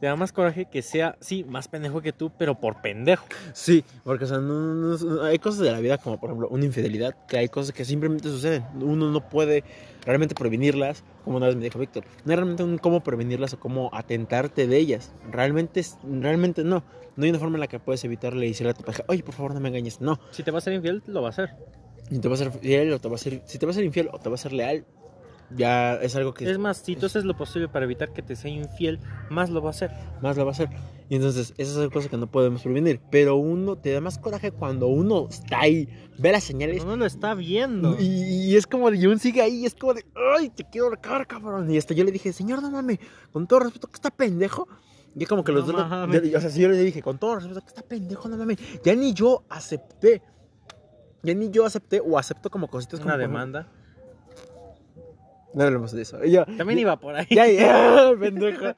[0.00, 3.24] Te da más coraje que sea, sí, más pendejo que tú, pero por pendejo.
[3.52, 6.48] Sí, porque o sea, no- no- no- hay cosas de la vida como por ejemplo
[6.50, 8.64] una infidelidad, que hay cosas que simplemente suceden.
[8.80, 9.64] Uno no puede
[10.04, 12.04] realmente prevenirlas, como una vez me dijo Víctor.
[12.24, 15.12] No hay realmente un cómo prevenirlas o cómo atentarte de ellas.
[15.30, 15.82] Realmente,
[16.20, 16.82] realmente no.
[17.16, 19.22] No hay una forma en la que puedes evitarle y decirle a tu pareja, oye,
[19.22, 20.00] por favor no me engañes.
[20.00, 20.18] No.
[20.32, 21.50] Si te va a ser infiel, lo va a hacer.
[22.10, 23.74] Y te va a ser fiel o te va a ser, si te va a
[23.74, 24.84] ser infiel o te va a ser leal,
[25.50, 28.36] ya es algo que Es más, si tú haces lo posible para evitar que te
[28.36, 28.98] sea infiel,
[29.30, 29.90] más lo va a hacer.
[30.22, 30.68] más lo va a hacer.
[31.08, 33.00] Y entonces, esas son cosas que no podemos prevenir.
[33.10, 37.04] Pero uno te da más coraje cuando uno está ahí, ve las señales No lo
[37.04, 37.96] está viendo.
[38.00, 38.06] Y,
[38.50, 40.04] y es como de, y aún sigue ahí, y es como de,
[40.38, 41.70] ay, te quiero ahorcar, cabrón.
[41.70, 42.98] Y hasta yo le dije, señor, no mames,
[43.32, 44.66] con todo respeto, que está pendejo.
[45.14, 46.34] Y como que los No dos, mames.
[46.34, 48.58] o sea, si yo le dije, con todo respeto, que está pendejo, no mames.
[48.82, 50.22] Ya ni yo acepté,
[51.22, 53.68] ya ni yo acepté o acepto como cositas como Una demanda.
[55.54, 56.22] No hablemos de eso.
[56.24, 57.26] Yo, También iba por ahí.
[57.30, 58.74] ya, ya, pendejo.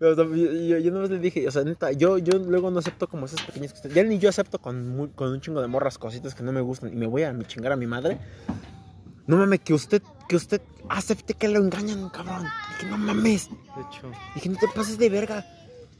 [0.00, 3.26] Yo, yo, yo nomás le dije, o sea, neta, yo, yo luego no acepto como
[3.26, 3.92] esas pequeñas cosas.
[3.94, 6.60] Ya ni yo acepto con, muy- con un chingo de morras cositas que no me
[6.60, 8.18] gustan y me voy a mi chingar a mi madre.
[9.26, 12.44] No mames, que usted, que usted acepte que lo engañan, cabrón.
[12.78, 13.48] Dije, no mames.
[13.50, 15.44] De hecho, Dije, no te pases de verga.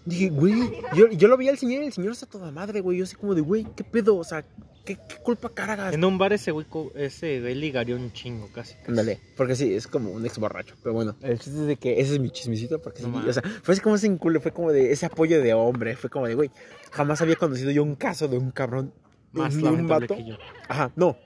[0.05, 0.55] Dije, güey,
[0.94, 2.99] yo, yo lo vi al señor y el señor está toda madre, güey.
[2.99, 4.16] Yo así como de, güey, ¿qué pedo?
[4.16, 4.44] O sea,
[4.87, 5.92] ¿qué, qué culpa cargas?
[5.92, 8.75] en un bar ese güey, ese güey ligaría un chingo casi.
[8.77, 8.88] casi.
[8.88, 10.75] Ándale, porque sí, es como un ex borracho.
[10.83, 12.81] Pero bueno, el chiste es de que ese es mi chismecito.
[12.81, 15.42] Porque No sí, o sea, fue así como ese inculo, fue como de ese apoyo
[15.42, 15.96] de hombre.
[15.96, 16.51] Fue como de, güey,
[16.92, 18.94] jamás había conocido yo un caso de un cabrón,
[19.33, 20.16] Más de un vato.
[20.16, 20.37] que yo.
[20.68, 21.18] Ajá, no,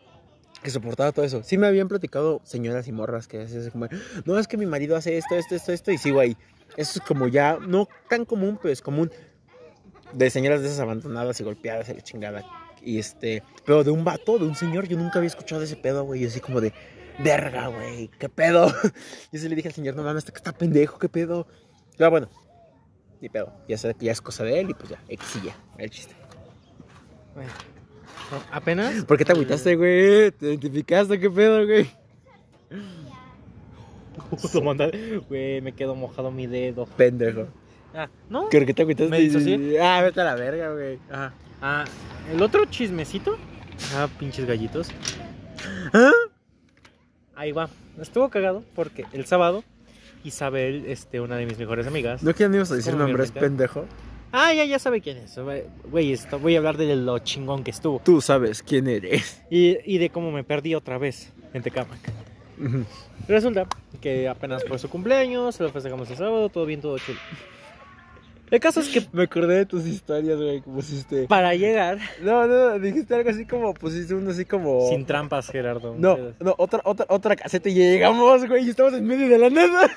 [0.63, 1.43] que soportaba todo eso.
[1.45, 3.87] Sí me habían platicado señoras y morras que así como,
[4.25, 6.37] no, es que mi marido hace esto, esto, esto, esto, y sigo ahí.
[6.77, 9.11] Eso es como ya, no tan común, pero es común.
[10.13, 12.45] De señoras de esas abandonadas y golpeadas y la chingada.
[12.83, 16.05] Y este, pero de un vato, de un señor, yo nunca había escuchado ese pedo,
[16.05, 16.23] güey.
[16.23, 16.73] Y así como de,
[17.23, 18.67] verga, güey, qué pedo.
[19.33, 21.47] Yo sí le dije al señor, no mames, este que está pendejo, qué pedo.
[21.97, 22.29] Pero bueno,
[23.21, 23.53] ni pedo.
[23.69, 26.15] Ya sé que ya es cosa de él y pues ya, ya, el chiste.
[27.35, 27.51] Bueno,
[28.31, 29.05] no, apenas.
[29.05, 30.31] ¿Por qué te agüitaste, güey?
[30.33, 31.21] ¿Te identificaste?
[31.21, 31.91] ¿Qué pedo, güey?
[35.29, 36.87] Güey, me quedó mojado mi dedo.
[36.87, 37.47] Pendejo.
[37.95, 38.49] Ah, no.
[38.49, 39.11] ¿Por qué te agüitaste?
[39.11, 39.81] ¿Me disocié?
[39.81, 40.99] Ah, vete a la verga, güey.
[41.11, 41.33] Ajá.
[41.63, 41.85] Ah,
[42.33, 43.37] el otro chismecito.
[43.95, 44.89] Ah, pinches gallitos.
[45.93, 46.11] ¿Ah?
[47.35, 47.69] Ahí va.
[48.01, 49.65] Estuvo cagado porque el sábado
[50.25, 52.23] Isabel, este, una de mis mejores amigas.
[52.23, 53.87] ¿No no ibas a decir ¿Cómo nombres, pendejo?
[54.33, 55.37] Ah, ya, ya sabe quién es.
[55.91, 58.01] Güey, esto- voy a hablar de lo chingón que estuvo.
[58.05, 59.43] Tú sabes quién eres.
[59.51, 61.99] Y, y de cómo me perdí otra vez en Tecamac.
[63.27, 63.67] Resulta
[64.01, 67.19] que apenas fue su cumpleaños, se lo festejamos el sábado, todo bien, todo chido.
[68.51, 71.27] El caso es que Me acordé de tus historias, güey, que pusiste.
[71.27, 74.89] para llegar, No, no, dijiste algo así como, pusiste uno así como...
[74.89, 75.95] sin trampas, Gerardo.
[75.97, 79.51] No, no, otra, otra, otra caseta y llegamos, güey, y estamos en medio de la
[79.51, 79.89] nada.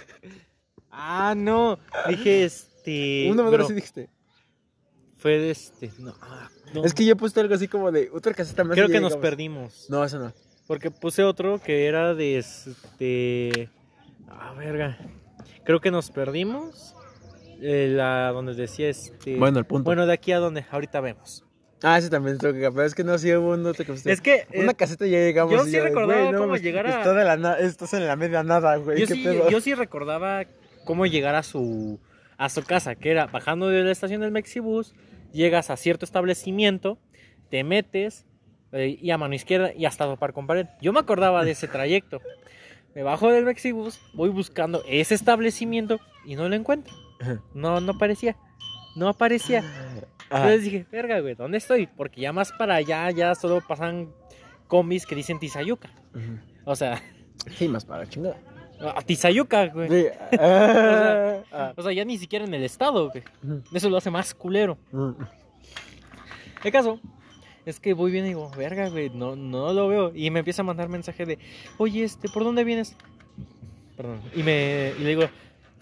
[0.93, 1.79] Ah, no.
[2.07, 3.27] Dije, este.
[3.31, 4.09] Una bro, así dijiste.
[5.17, 5.91] Fue de este.
[5.97, 6.85] No, ah, no.
[6.85, 8.75] Es que yo puse algo así como de otra caseta más.
[8.75, 9.87] Creo que nos perdimos.
[9.89, 10.33] No, eso no.
[10.67, 13.69] Porque puse otro que era de este.
[14.29, 14.97] Ah, verga.
[15.63, 16.95] Creo que nos perdimos.
[17.65, 19.37] Eh, la donde decía este.
[19.37, 19.85] Bueno, el punto.
[19.85, 21.45] Bueno, de aquí a donde ahorita vemos.
[21.81, 23.91] Ah, ese también tengo que pero es que no, sí hubo un otro que.
[24.11, 24.45] Es que.
[24.51, 25.53] eh, Una caseta y ya llegamos.
[25.53, 28.15] yo sí recordaba güey, no cómo llegar a- Está de la na- estás en la
[28.17, 28.99] media nada, güey.
[28.99, 29.49] yo, ¿Qué sí, pedo?
[29.49, 30.43] yo sí recordaba
[30.85, 31.99] cómo llegar a su.
[32.37, 34.93] A su casa, que era bajando de la estación del Mexibus,
[35.31, 36.97] llegas a cierto establecimiento,
[37.49, 38.25] te metes
[38.73, 40.65] eh, y a mano izquierda y hasta topar con pared.
[40.81, 42.21] Yo me acordaba de ese trayecto.
[42.95, 46.93] Me bajo del Mexibus, voy buscando ese establecimiento y no lo encuentro.
[47.53, 48.35] No, no aparecía.
[48.95, 49.59] No aparecía.
[49.59, 50.37] Ajá.
[50.37, 51.87] Entonces dije, verga, güey, ¿dónde estoy?
[51.87, 54.09] Porque ya más para allá ya solo pasan
[54.67, 55.89] combis que dicen Tizayuca.
[56.65, 57.01] O sea,
[57.57, 58.37] Sí, más para chingada.
[58.95, 59.89] a Tizayuca, güey.
[59.89, 60.05] Sí.
[60.39, 61.73] Ah, ah.
[61.75, 63.23] O sea, ya ni siquiera en el estado, güey.
[63.73, 64.77] Eso lo hace más culero.
[64.91, 65.15] Ujú.
[66.63, 66.99] El caso
[67.65, 70.11] es que voy bien y digo, verga, güey, no, no lo veo.
[70.15, 71.37] Y me empieza a mandar mensaje de,
[71.77, 72.95] oye, este, ¿por dónde vienes?
[73.97, 74.21] Perdón.
[74.35, 75.23] Y, me, y le digo,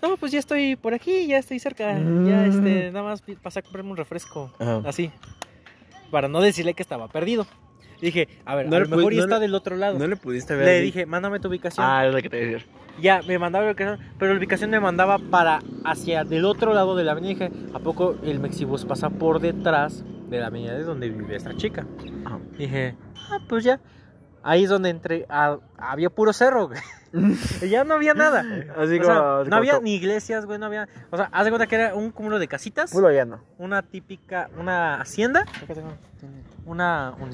[0.01, 1.97] no, pues ya estoy por aquí, ya estoy cerca.
[2.25, 4.51] Ya, este, nada más pasa a comprarme un refresco.
[4.59, 4.81] Ajá.
[4.85, 5.11] Así.
[6.09, 7.45] Para no decirle que estaba perdido.
[8.01, 9.99] Dije, a ver, No a lo mejor pudi- ya no está le- del otro lado.
[9.99, 10.65] No le pudiste ver.
[10.65, 10.81] le ahí?
[10.85, 11.85] dije, mándame tu ubicación.
[11.87, 12.67] Ah, es lo que te iba a decir.
[12.99, 16.95] Ya, me mandaba la ubicación, pero la ubicación me mandaba para hacia del otro lado
[16.95, 17.29] de la avenida.
[17.29, 21.55] Dije, ¿a poco el Mexibus pasa por detrás de la avenida de donde vive esta
[21.55, 21.85] chica?
[22.25, 22.39] Ajá.
[22.57, 22.95] Dije,
[23.29, 23.79] ah, pues ya.
[24.43, 25.25] Ahí es donde entré.
[25.29, 26.79] ah, había puro cerro, güey.
[27.61, 28.39] Y ya no había nada.
[28.77, 30.87] Así O como- no como había ni iglesias, güey, no había.
[31.09, 32.91] O sea, haz de cuenta que era un cúmulo de casitas.
[32.91, 33.41] Puro llano.
[33.57, 35.45] Una típica, una hacienda.
[36.65, 37.13] Una.
[37.19, 37.31] un-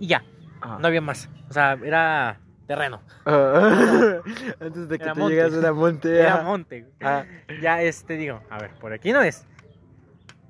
[0.00, 0.24] y ya,
[0.60, 0.78] Ajá.
[0.80, 1.28] no había más.
[1.50, 3.02] O sea, era terreno.
[3.26, 4.20] Ah.
[4.60, 5.34] Antes de que Era te monte.
[5.36, 6.18] llegas a la monte.
[6.20, 6.42] Era ajá.
[6.44, 6.88] monte.
[7.02, 7.24] Ah.
[7.60, 9.44] Ya este digo, a ver, por aquí no es.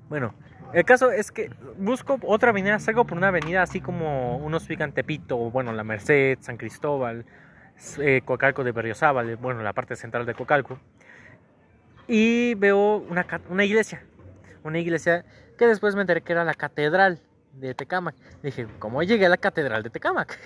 [0.09, 0.33] Bueno,
[0.73, 4.91] el caso es que busco otra avenida, salgo por una avenida así como unos ubican
[4.91, 7.25] Tepito, bueno, La Merced, San Cristóbal,
[7.99, 10.79] eh, Cocalco de Berriozábal, bueno, la parte central de Cocalco.
[12.07, 14.03] Y veo una, una iglesia,
[14.63, 15.25] una iglesia
[15.57, 17.19] que después me enteré que era la catedral
[17.53, 18.15] de Tecámac.
[18.43, 20.37] Dije, ¿cómo llegué a la catedral de Tecámac?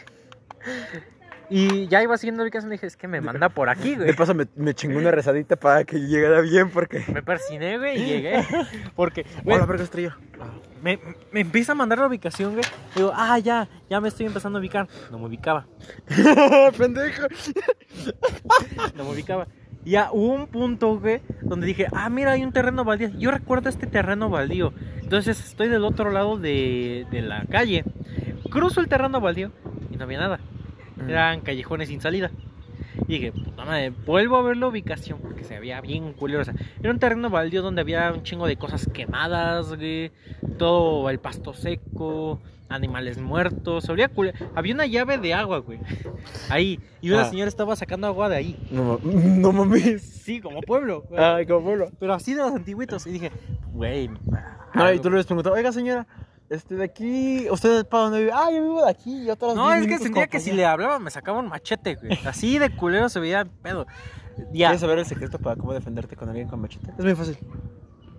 [1.52, 4.08] Y ya iba siguiendo la ubicación y dije, es que me manda por aquí, güey.
[4.08, 7.04] De paso me, me chingó una rezadita para que llegara bien porque...
[7.12, 8.44] Me persiné, güey, y llegué.
[8.96, 10.18] Porque, güey, Hola, verga estrella.
[10.84, 11.00] me,
[11.32, 12.66] me empieza a mandar la ubicación, güey.
[12.96, 14.88] Digo, ah, ya, ya me estoy empezando a ubicar.
[15.10, 15.66] No me ubicaba,
[16.78, 17.28] Pendejo.
[18.96, 19.48] no me ubicaba.
[19.86, 23.10] Y hubo un punto, güey, donde dije, ah, mira, hay un terreno baldío.
[23.18, 24.74] Yo recuerdo este terreno baldío.
[25.02, 27.86] Entonces estoy del otro lado de, de la calle.
[28.52, 29.52] Cruzo el terreno baldío
[29.90, 30.40] y no había nada.
[31.08, 32.32] Eran callejones sin salida.
[33.08, 36.42] Y dije, puta madre, vuelvo a ver la ubicación porque se veía bien culero.
[36.42, 40.12] O sea, era un terreno baldío donde había un chingo de cosas quemadas, güey.
[40.58, 43.90] Todo el pasto seco, animales muertos.
[44.14, 44.38] culero.
[44.56, 45.80] Había una llave de agua, güey.
[46.50, 46.80] Ahí.
[47.02, 47.26] Y una Ah.
[47.30, 48.68] señora estaba sacando agua de ahí.
[48.70, 50.02] No, no mames.
[50.04, 51.04] Sí, como pueblo.
[51.10, 51.24] güey.
[51.24, 51.90] Ay, como pueblo.
[52.00, 53.08] Pero así de los antiguitos.
[53.08, 53.32] Y dije,
[53.72, 54.10] güey.
[54.76, 56.06] No, y tú le habías preguntado, oiga señora,
[56.50, 58.32] este de aquí, ¿usted para dónde vive?
[58.34, 60.50] Ah, yo vivo de aquí, yo todos los No, 10 es que sentía que si
[60.52, 60.58] allá".
[60.58, 62.18] le hablaba me sacaba un machete, güey.
[62.26, 63.86] Así de culero se veía pedo.
[64.54, 64.68] Ya.
[64.70, 66.92] ¿Quieres saber el secreto para cómo defenderte con alguien con machete?
[66.98, 67.38] Es muy fácil.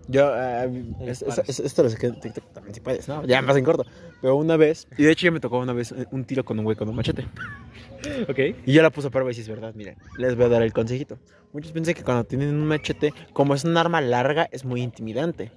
[0.09, 3.25] Yo, eh, es- es- es- esto lo sé que en TikTok también si puedes, ¿no?
[3.25, 3.85] Ya más en corto.
[4.21, 6.65] Pero una vez, y de hecho ya me tocó una vez un tiro con un
[6.65, 7.27] güey con un machete.
[8.31, 8.39] Ok.
[8.65, 10.63] Y yo la puse a prueba y si es verdad, miren, les voy a dar
[10.63, 11.19] el consejito.
[11.53, 15.53] Muchos piensan que cuando tienen un machete, como es un arma larga, es muy intimidante.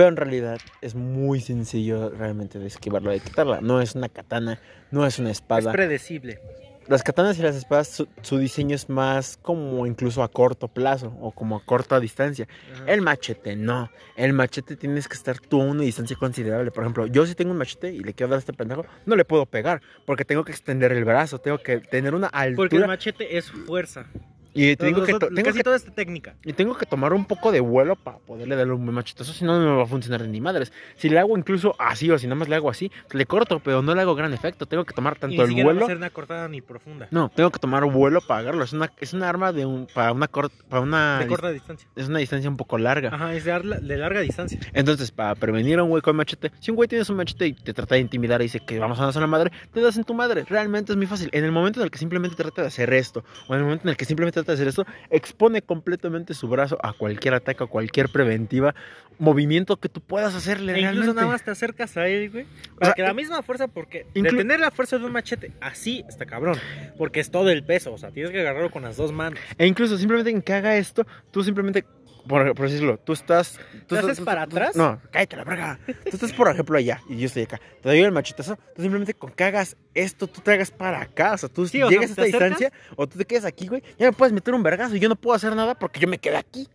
[0.00, 3.60] Pero en realidad es muy sencillo realmente de esquivarlo, de quitarla.
[3.60, 4.58] No es una katana,
[4.90, 5.72] no es una Es espada.
[5.72, 6.40] predecible.
[6.88, 11.14] Las katanas y las espadas, su, su diseño es más como incluso a corto plazo
[11.20, 12.48] o como a corta distancia.
[12.86, 13.90] El machete no.
[14.16, 16.70] El machete tienes que estar tú a una distancia considerable.
[16.70, 19.16] Por ejemplo, yo si tengo un machete y le quiero dar a este pendejo, no
[19.16, 22.84] le puedo pegar porque tengo que extender el brazo, tengo que tener una Porque el
[22.84, 24.06] altura machete es fuerza.
[24.54, 26.34] Y tengo que, tengo casi que toda esta técnica.
[26.44, 29.60] y tengo que tomar un poco de vuelo para poderle darle un machetazo, si no,
[29.60, 30.72] no me va a funcionar ni madres.
[30.96, 33.82] Si le hago incluso así o si nada más le hago así, le corto, pero
[33.82, 34.66] no le hago gran efecto.
[34.66, 35.86] Tengo que tomar Y tanto ni el vuelo.
[35.86, 37.08] ser una cortada ni profunda.
[37.10, 38.64] No, tengo que tomar vuelo para agarrarlo.
[38.64, 41.88] Es una, es una arma de un, para una corta, para una, De corta distancia.
[41.96, 43.10] es una distancia un poco larga.
[43.12, 44.58] Ajá, es de, arla- de larga distancia.
[44.72, 47.52] Entonces, para prevenir a un güey con machete, si un güey tienes un machete y
[47.54, 49.96] te trata de intimidar y dice que vamos a darnos a la madre, te das
[49.96, 50.44] en tu madre.
[50.48, 51.28] Realmente es muy fácil.
[51.32, 53.84] En el momento en el que simplemente trata de hacer esto, o en el momento
[53.84, 57.64] en el que simplemente trata de hacer esto, expone completamente su brazo a cualquier ataque,
[57.64, 58.74] a cualquier preventiva,
[59.18, 60.72] movimiento que tú puedas hacerle.
[60.72, 61.20] E incluso realmente.
[61.20, 62.46] nada más te acercas a él, güey.
[62.78, 66.26] Para sea, que la misma fuerza, porque detener la fuerza de un machete así está
[66.26, 66.56] cabrón.
[66.96, 67.92] Porque es todo el peso.
[67.92, 69.38] O sea, tienes que agarrarlo con las dos manos.
[69.58, 71.84] E incluso simplemente en que haga esto, tú simplemente,
[72.26, 73.52] por, por decirlo, tú estás...
[73.52, 74.76] Tú ¿Te estás- haces tú- para tú- atrás?
[74.76, 75.78] No, cállate la verga.
[75.86, 77.60] Tú estás, por ejemplo, allá y yo estoy acá.
[77.82, 81.34] Te doy el machetazo, tú simplemente con que hagas esto, tú te hagas para acá.
[81.34, 83.66] O sea, tú Sí, o llegas sea, a esta distancia o tú te quedas aquí,
[83.68, 83.82] güey.
[83.98, 86.18] Ya me puedes meter un vergazo y yo no puedo hacer nada porque yo me
[86.18, 86.68] quedé aquí.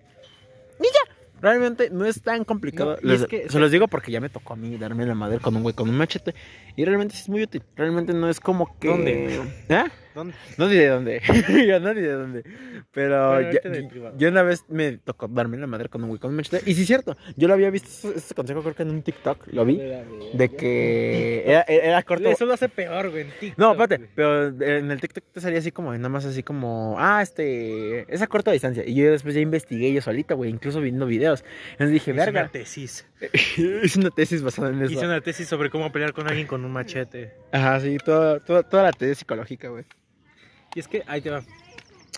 [0.80, 1.16] Y ya.
[1.42, 2.98] Realmente no es tan complicado.
[3.02, 5.16] No, Les- es que- se los digo porque ya me tocó a mí darme la
[5.16, 6.34] madre con un güey con un machete.
[6.76, 7.62] Y realmente sí es muy útil.
[7.76, 8.88] Realmente no es como que.
[8.88, 9.42] ¿Dónde?
[9.70, 9.84] ¿Eh?
[10.16, 10.34] ¿Dónde?
[10.58, 11.22] No diré dónde.
[11.68, 12.44] yo no diré dónde.
[12.92, 13.60] Pero ya-
[14.18, 16.62] yo una vez me tocó darme la madre con un güey con un machete.
[16.70, 17.16] Y sí, es cierto.
[17.36, 19.48] Yo lo había visto, este consejo creo que en un TikTok.
[19.52, 19.78] Lo vi.
[20.34, 22.30] De que era, era corto.
[22.30, 24.10] Eso lo hace peor, güey, en TikTok, No, espérate, güey.
[24.16, 28.28] pero en el TikTok te salía así como, nada más así como, ah, este, esa
[28.28, 28.84] corta distancia.
[28.88, 31.44] Y yo después ya investigué yo solito, güey, incluso viendo videos.
[31.72, 33.06] Entonces dije, Hice una verga, tesis.
[33.58, 34.94] es una tesis basada en eso.
[34.94, 37.34] Hice una tesis sobre cómo pelear con alguien con un machete.
[37.52, 39.84] Ajá, sí, toda, toda, toda la tesis psicológica, güey.
[40.76, 41.42] Y es que, ahí te va.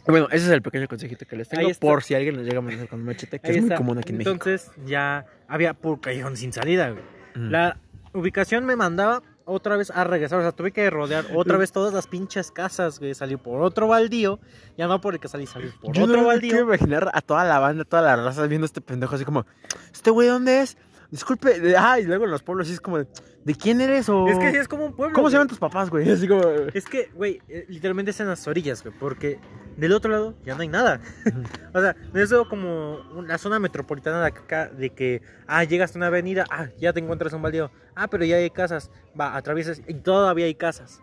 [0.07, 2.59] Bueno, ese es el pequeño consejito que les tengo por si alguien nos llega a
[2.59, 4.31] amenazar con un machete, que Ahí es muy común aquí en México.
[4.31, 7.03] Entonces ya había por callejón sin salida, güey.
[7.35, 7.45] Ujú.
[7.45, 7.77] La
[8.13, 10.39] ubicación me mandaba otra vez a regresar.
[10.39, 13.13] O sea, tuve que rodear otra vez todas las pinches casas, güey.
[13.15, 14.39] Salir por otro baldío.
[14.77, 16.61] Ya no por el que salí, salir por Yo otro no quiero baldío.
[16.61, 19.45] imaginar a toda la banda, toda la raza viendo a este pendejo así como,
[19.91, 20.77] ¿este güey dónde es?
[21.09, 23.07] Disculpe, ah, y luego en los pueblos sí es como, de,
[23.45, 24.09] ¿de quién eres?
[24.09, 24.27] O...
[24.27, 25.15] Es que sí es como un pueblo.
[25.15, 26.09] ¿Cómo se llaman tus papás, güey?
[26.11, 26.43] Así como...
[26.73, 28.93] Es que, güey, eh, literalmente es en las orillas, güey.
[28.99, 29.39] Porque
[29.77, 30.99] del otro lado ya no hay nada.
[31.73, 35.99] o sea, no es como la zona metropolitana de acá, de que, ah, llegas a
[35.99, 37.71] una avenida, ah, ya te encuentras un baldío.
[37.95, 38.91] Ah, pero ya hay casas.
[39.19, 41.01] Va, atraviesas y todavía hay casas.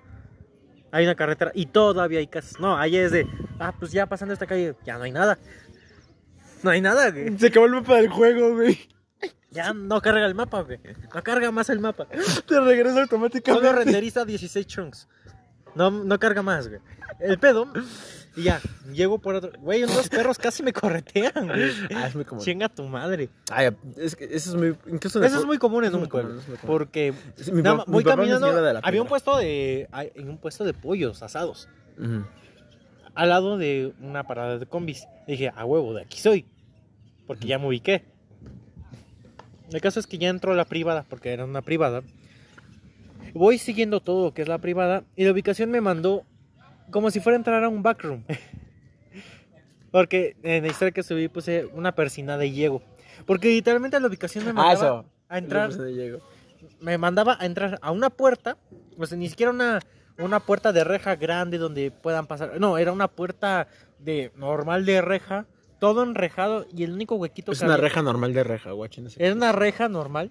[0.92, 2.60] Hay una carretera y todavía hay casas.
[2.60, 3.26] No, ahí es de,
[3.58, 5.38] ah, pues ya pasando esta calle, ya no hay nada.
[6.62, 7.38] No hay nada, güey.
[7.38, 8.78] Se acabó el mapa del juego, güey.
[9.54, 10.78] Ya no carga el mapa, güey.
[11.14, 12.06] No carga más el mapa.
[12.46, 13.66] Te regresa automáticamente.
[13.66, 15.08] Solo renderiza 16 chunks.
[15.74, 16.80] No, no carga más, güey.
[17.20, 17.72] El pedo.
[18.36, 18.60] Y ya,
[18.92, 19.52] llego por otro.
[19.60, 21.70] Güey, unos perros casi me corretean, güey.
[21.94, 22.44] Ah, es muy común.
[22.44, 23.30] Chinga tu madre.
[23.50, 24.76] Ay, es que eso es muy...
[24.92, 26.58] Incluso Eso es muy común en es un muy común, pueblo.
[26.66, 28.46] Porque Sí, mi nada mi voy caminando.
[28.82, 29.88] Había un puesto de.
[29.92, 31.68] hay- En un puesto de pollos asados.
[31.96, 32.24] Ujú.
[33.14, 35.06] Al lado de una parada de combis.
[35.28, 36.46] Dije, a huevo, de aquí soy.
[37.28, 38.04] Porque ya me ubiqué.
[39.72, 42.02] El caso es que ya entró la privada, porque era una privada.
[43.32, 45.04] Voy siguiendo todo lo que es la privada.
[45.16, 46.22] Y la ubicación me mandó
[46.90, 48.22] como si fuera a entrar a un backroom.
[49.90, 52.82] Porque en la historia que subí puse una persina de llego.
[53.26, 56.20] Porque literalmente la ubicación me Ah, mandaba a entrar de Diego.
[56.80, 58.56] me mandaba a entrar a una puerta,
[58.98, 59.80] o sea, ni siquiera una,
[60.18, 62.60] una puerta de reja grande donde puedan pasar.
[62.60, 63.68] No, era una puerta
[64.00, 65.46] de normal de reja,
[65.84, 69.06] todo enrejado y el único huequito Es que una había- reja normal de reja, guachen.
[69.06, 69.22] ese.
[69.22, 70.30] era una reja normal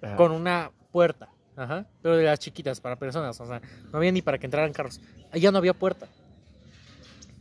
[0.00, 0.14] Ajá.
[0.16, 3.60] con una puerta, ajá, pero de las chiquitas para personas, o sea,
[3.90, 5.00] no había ni para que entraran carros.
[5.32, 6.06] Allá no había puerta.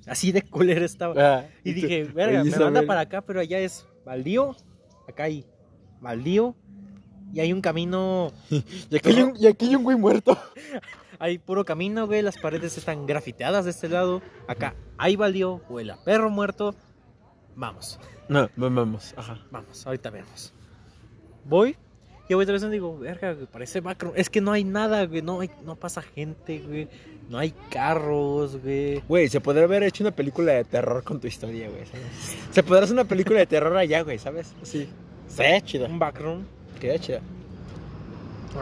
[0.08, 1.14] Así de culera estaba.
[1.18, 2.88] Ah, Y tú- dije, verga, Oye, me manda Isabel.
[2.88, 4.56] para acá, pero allá es baldío,
[5.08, 5.46] acá hay
[6.02, 6.56] baldío
[7.34, 8.32] y hay un camino
[8.90, 10.36] Y aquí, hay un, y aquí hay un güey muerto.
[11.22, 12.22] Hay puro camino, güey.
[12.22, 14.22] Las paredes están grafiteadas de este lado.
[14.48, 16.74] Acá hay baldío, huele a perro muerto.
[17.60, 18.00] Vamos,
[18.30, 19.14] No, vamos.
[19.18, 19.38] Ajá.
[19.52, 20.54] vamos, ahorita vemos.
[21.44, 21.76] Voy
[22.30, 24.14] y voy otra vez y digo, verga, güey, parece macro.
[24.16, 25.22] Es que no hay nada, güey.
[25.22, 26.88] No, hay, no pasa gente, güey.
[27.28, 29.02] No hay carros, güey.
[29.10, 31.86] Güey, se podría haber hecho una película de terror con tu historia, güey.
[31.86, 32.06] ¿sabes?
[32.52, 34.54] Se podría hacer una película de terror allá, güey, ¿sabes?
[34.62, 34.88] Sí.
[35.28, 35.88] Sería chido.
[35.88, 36.46] Un backroom.
[36.80, 37.20] Queda chido.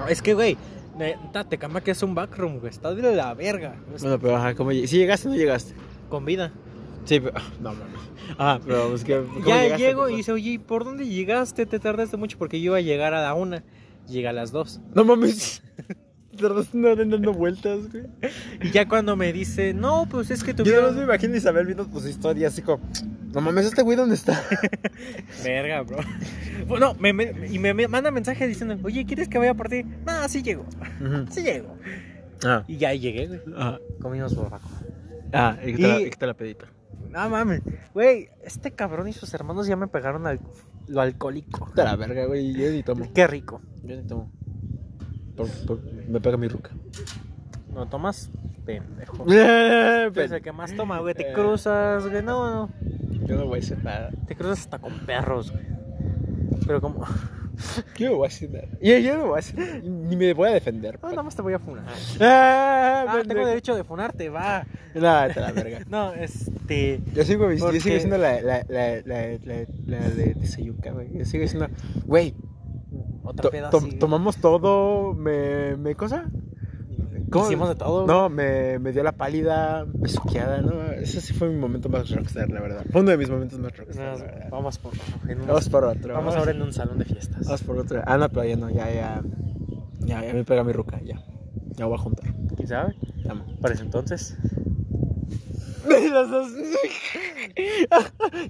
[0.09, 0.57] Es que, güey,
[0.97, 2.71] neta, te cama que es un backroom, güey.
[2.71, 3.75] Está de la verga.
[3.99, 4.87] Bueno, pero ajá, ¿cómo llegaste?
[4.87, 5.73] ¿Sí llegaste o no llegaste?
[6.09, 6.51] Con vida.
[7.07, 7.33] Sí, pero...
[7.35, 7.99] ah, No, mames.
[8.37, 9.15] Ah, pero es que...
[9.23, 11.65] ¿cómo Ya llegaste, llego y dice, oye, ¿y ¿por dónde llegaste?
[11.65, 13.63] Te tardaste mucho porque yo iba a llegar a la una.
[14.07, 14.79] Llega a las dos.
[14.93, 15.63] No mames.
[16.37, 18.03] Tardaste dando vueltas, güey.
[18.61, 21.03] Y ya cuando me dice, no, pues es que Yo nada más me tuvieron...
[21.05, 22.83] imagino Isabel viendo tus historias así como...
[23.33, 24.39] No mames, ¿este güey dónde está?
[25.43, 25.97] Verga, bro.
[26.67, 29.83] Bueno, me, me- y me, me manda mensaje diciendo, oye, ¿quieres que vaya por ti?
[30.05, 30.65] No, sí llego.
[31.31, 31.75] Sí llego.
[32.45, 32.63] Ah.
[32.67, 33.39] Y ya llegué, güey.
[33.55, 34.69] Ah, Comimos borraco.
[35.33, 36.65] ah y, qué tal la- Y- y qué tal la pedita.
[37.09, 37.61] No mames.
[37.93, 40.39] Güey, este cabrón y sus hermanos ya me pegaron al,
[40.87, 41.71] lo alcohólico.
[41.75, 43.05] De la verga, güey, yo ni tomo.
[43.13, 43.61] Qué rico.
[43.83, 44.31] Yo ni tomo.
[45.35, 46.71] Por- por- me pega mi ruca.
[47.73, 48.31] No tomas,
[48.65, 49.23] pendejo.
[49.25, 51.13] Pero el que más toma, güey.
[51.13, 52.23] Te cruzas, güey.
[52.23, 52.69] No, no.
[53.27, 54.09] yo no voy a decir nada.
[54.27, 55.65] Te cruzas hasta con perros, güey.
[56.65, 57.05] Pero como...
[57.97, 58.67] Yo no voy a decir nada.
[58.81, 59.79] Yo, yo no voy a nada.
[59.83, 60.99] Ni me voy a defender.
[61.01, 61.85] No, nada más te voy a funar.
[62.19, 64.65] Ah, Ah, tengo derecho de funarte, va.
[64.93, 65.79] No, vete a la verga.
[65.87, 67.01] No, este...
[67.13, 69.17] Yo sigo, yo Porque- sigo siendo la, la, la, la,
[70.09, 71.17] de, Sayuca, güey.
[71.17, 71.67] Yo sigo siendo,
[72.05, 72.33] güey,
[73.23, 76.25] Otra to- tomamos todo, me, me cosa.
[77.47, 78.07] Hicimos de todo.
[78.07, 80.91] No, me, me dio la pálida, besuqueada, ¿no?
[80.93, 82.83] Ese sí fue mi momento más rockstar, la verdad.
[82.91, 86.13] Fue uno de mis momentos más rockstar, No, vamos por un- Vamos por otro.
[86.13, 87.45] Vamos ahora en un salón de fiestas.
[87.45, 88.01] Vamos por otro.
[88.05, 89.21] Ah, no, pero ya no, ya, ya.
[89.99, 91.21] Ya, ya me pega mi ruca, ya.
[91.75, 92.33] Ya voy a juntar.
[92.55, 92.95] ¿Quién sabe?
[93.61, 94.37] Para ese entonces.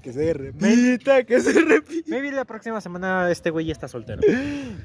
[0.02, 2.10] Que se repita, que se repita.
[2.10, 4.22] Maybe la próxima semana este güey ya está soltero.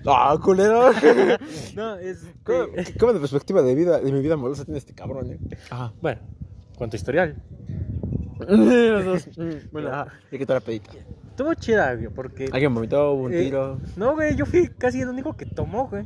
[0.07, 0.90] Ah, culero.
[1.74, 2.24] No, es.
[2.44, 2.66] ¿Cómo,
[2.98, 5.38] cómo de perspectiva de vida, de mi vida amorosa tiene este cabrón, eh?
[5.70, 5.92] Ajá.
[6.00, 6.20] Bueno,
[6.76, 7.42] cuánto historial.
[8.48, 9.28] Los dos.
[9.70, 10.12] Bueno, ajá.
[10.30, 10.90] ¿Y qué tal la pedita?
[11.30, 12.48] Estuvo chida, güey, porque.
[12.53, 13.80] Alguien vomitó, hubo un Eh, tiro.
[13.96, 16.05] No, güey, yo fui casi el único que tomó, güey.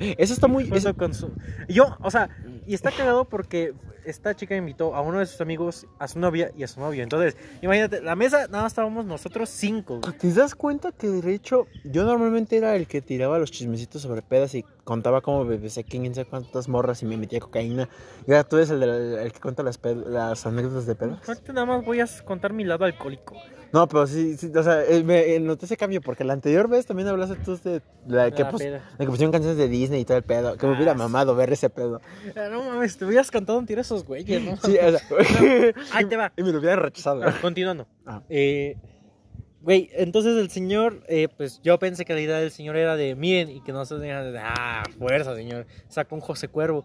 [0.00, 0.68] Eso está muy.
[0.68, 1.30] Junto con su-
[1.68, 2.28] Yo, o sea,
[2.66, 3.72] y está cagado porque
[4.04, 7.02] esta chica invitó a uno de sus amigos, a su novia y a su novio.
[7.02, 9.98] Entonces, imagínate, la mesa nada más estábamos nosotros cinco.
[10.00, 10.16] güey.
[10.16, 14.22] ¿Te das cuenta que de hecho yo normalmente era el que tiraba los chismecitos sobre
[14.22, 17.88] pedas y contaba cómo besé quién sabe cuántas morras y me metía cocaína?
[18.28, 21.28] Y ahora tú eres el, el que cuenta las, las anécdotas de pedas.
[21.28, 23.34] Ahorita nada más voy a contar mi lado alcohólico.
[23.72, 26.68] No, pero sí, sí o sea, eh, me eh, noté ese cambio porque la anterior
[26.68, 30.04] vez también hablaste tú de la que, La pus- que pusieron canciones de Disney y
[30.04, 30.56] todo el pedo.
[30.56, 30.98] Que me Ah, hubiera sí.
[30.98, 32.00] mamado ver ese pedo.
[32.36, 34.56] Ah, No mames, te hubieras cantado un tiro a esos güeyes, ¿no?
[34.58, 35.00] Sí, o sea,
[35.92, 36.32] Ahí te va.
[36.36, 37.22] y me lo hubieran rechazado.
[37.42, 37.86] Continuando.
[38.06, 38.22] Ah.
[38.28, 38.76] Eh,
[39.62, 43.14] güey, entonces el señor, eh, pues yo pensé que la idea del señor era de,
[43.16, 46.84] miren, y que no se digan, de, ah, fuerza, señor, saca un José Cuervo.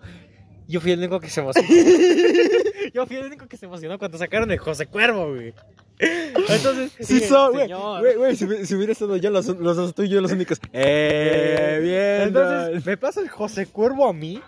[0.67, 1.67] Yo fui el único que se emocionó.
[2.93, 5.53] yo fui el único que se emocionó cuando sacaron el José Cuervo, güey.
[6.01, 7.61] Entonces, Sí, dije, güey.
[7.63, 7.99] señor.
[8.01, 10.59] Güey, güey, si, si hubiera estado yo, los, los dos tú y yo los únicos.
[10.73, 12.27] Eh, bien.
[12.29, 14.41] Entonces, me pasa el José Cuervo a mí.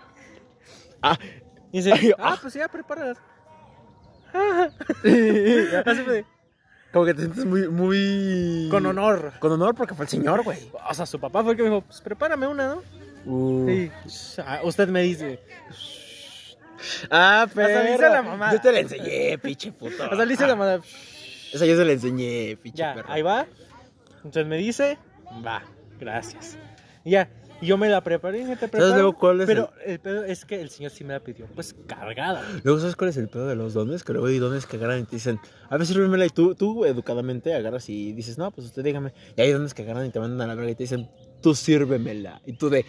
[1.02, 1.16] Ah.
[1.72, 2.38] Y dice, Ay, ah, ah.
[2.40, 3.18] pues ya, prepáralas.
[4.34, 6.24] Así fue,
[6.92, 8.68] Como que te sientes muy, muy.
[8.70, 9.32] con honor.
[9.38, 10.58] Con honor porque fue el señor, güey.
[10.88, 12.82] O sea, su papá fue el que me dijo, pues prepárame una, ¿no?
[13.26, 13.66] Uh.
[13.68, 13.90] Sí.
[14.44, 15.40] Ah, Usted me dice.
[17.10, 17.82] Ah, pero.
[17.82, 18.52] Le hice la mamada.
[18.52, 20.04] Yo te la enseñé, pinche puto.
[20.10, 20.82] O sea, le hice la madre.
[21.54, 23.12] Esa yo se la enseñé, pinche Ya, perro.
[23.12, 23.46] ahí va.
[24.16, 24.98] Entonces me dice,
[25.46, 25.62] va,
[26.00, 26.58] gracias.
[27.04, 27.30] Y ya,
[27.60, 28.94] y yo me la preparé, me te ¿Sabes preparo.
[28.94, 31.74] luego cuál es Pero el pedo es que el señor sí me la pidió, pues
[31.86, 32.42] cargada.
[32.64, 34.02] Luego, ¿sabes cuál es el pedo de los dones?
[34.02, 35.38] Que luego hay dones que agarran y te dicen,
[35.68, 36.26] a ver, sírvemela.
[36.26, 39.12] Y tú, tú educadamente agarras y dices, no, pues usted dígame.
[39.36, 41.08] Y hay dones que agarran y te mandan a la verga y te dicen,
[41.40, 42.40] tú sírvemela.
[42.46, 42.84] Y tú de.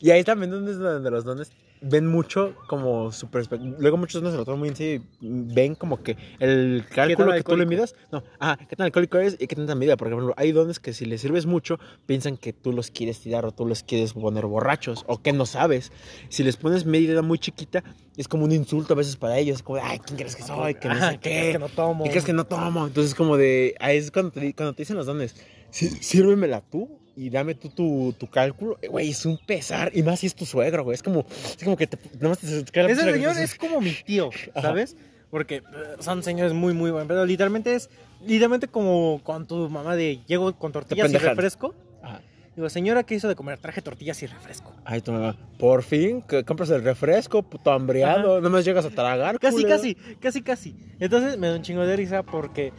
[0.00, 1.52] Y ahí también donde los dones
[1.82, 3.76] ven mucho como su perspectiva.
[3.78, 7.32] Luego muchos dones se lo toman muy en serio y ven como que el cálculo
[7.32, 7.94] que tú le midas.
[8.12, 9.96] No, ah, qué tan alcohólico eres y qué tanta medida.
[9.96, 13.44] Por ejemplo, hay dones que si les sirves mucho, piensan que tú los quieres tirar
[13.46, 15.92] o tú los quieres poner borrachos o que no sabes.
[16.28, 17.82] Si les pones medida muy chiquita,
[18.16, 19.56] es como un insulto a veces para ellos.
[19.56, 20.74] Es como, ay, ¿quién crees que soy?
[20.74, 22.04] Que no sé ¿qué crees que no tomo?
[22.04, 22.86] ¿Qué crees que no tomo?
[22.86, 23.74] Entonces, como de.
[23.80, 25.34] Ahí es cuando te, cuando te dicen los dones.
[25.70, 28.78] "Sí, Sírvemela tú y dame tú tu, tu cálculo.
[28.88, 29.90] Güey, es un pesar.
[29.94, 30.94] Y más si es tu suegro, güey.
[30.94, 33.92] Es como, es como que te, nada más te, te Ese señor es como mi
[33.92, 34.68] tío, Ajá.
[34.68, 34.96] ¿sabes?
[35.30, 35.62] Porque eh,
[36.00, 37.08] son señores muy, muy buenos.
[37.08, 37.90] Pero literalmente es,
[38.24, 41.74] literalmente como con tu mamá de, llego con tortillas y refresco.
[42.02, 42.20] Ajá.
[42.56, 43.58] Digo, señora, ¿qué hizo de comer?
[43.58, 44.74] Traje tortillas y refresco.
[44.84, 45.36] Ay, tu mamá.
[45.58, 48.38] Por fin, que compras el refresco, puto hambreado.
[48.38, 49.38] Nada más llegas a tragar.
[49.38, 49.76] Casi, culero.
[49.76, 50.76] casi, casi, casi.
[50.98, 52.72] Entonces me da un chingo de risa porque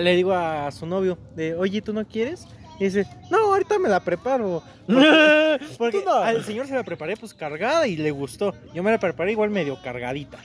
[0.00, 2.46] le digo a su novio de, oye, ¿tú no quieres?
[2.78, 4.62] Y dice, no, ahorita me la preparo.
[4.86, 6.12] Porque, porque no.
[6.14, 8.54] al señor se la preparé pues cargada y le gustó.
[8.72, 10.38] Yo me la preparé igual medio cargadita.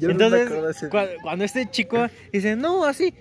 [0.00, 3.14] Yo no me Entonces, acuerdo de ese- cua- cuando este chico dice, no, así,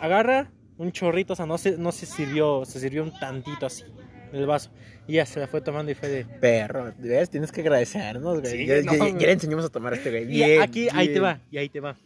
[0.00, 3.84] agarra un chorrito, o sea, no se, no se sirvió, se sirvió un tantito así,
[4.32, 4.70] del vaso.
[5.06, 6.24] Y ya se la fue tomando y fue de...
[6.24, 7.30] Perro, ¿ves?
[7.30, 8.52] Tienes que agradecernos, güey.
[8.52, 9.12] Sí, ya, no, ya- güey.
[9.12, 10.24] ya le enseñamos a tomar a este güey.
[10.24, 11.96] Y Bien, aquí, ahí te va, y ahí te va.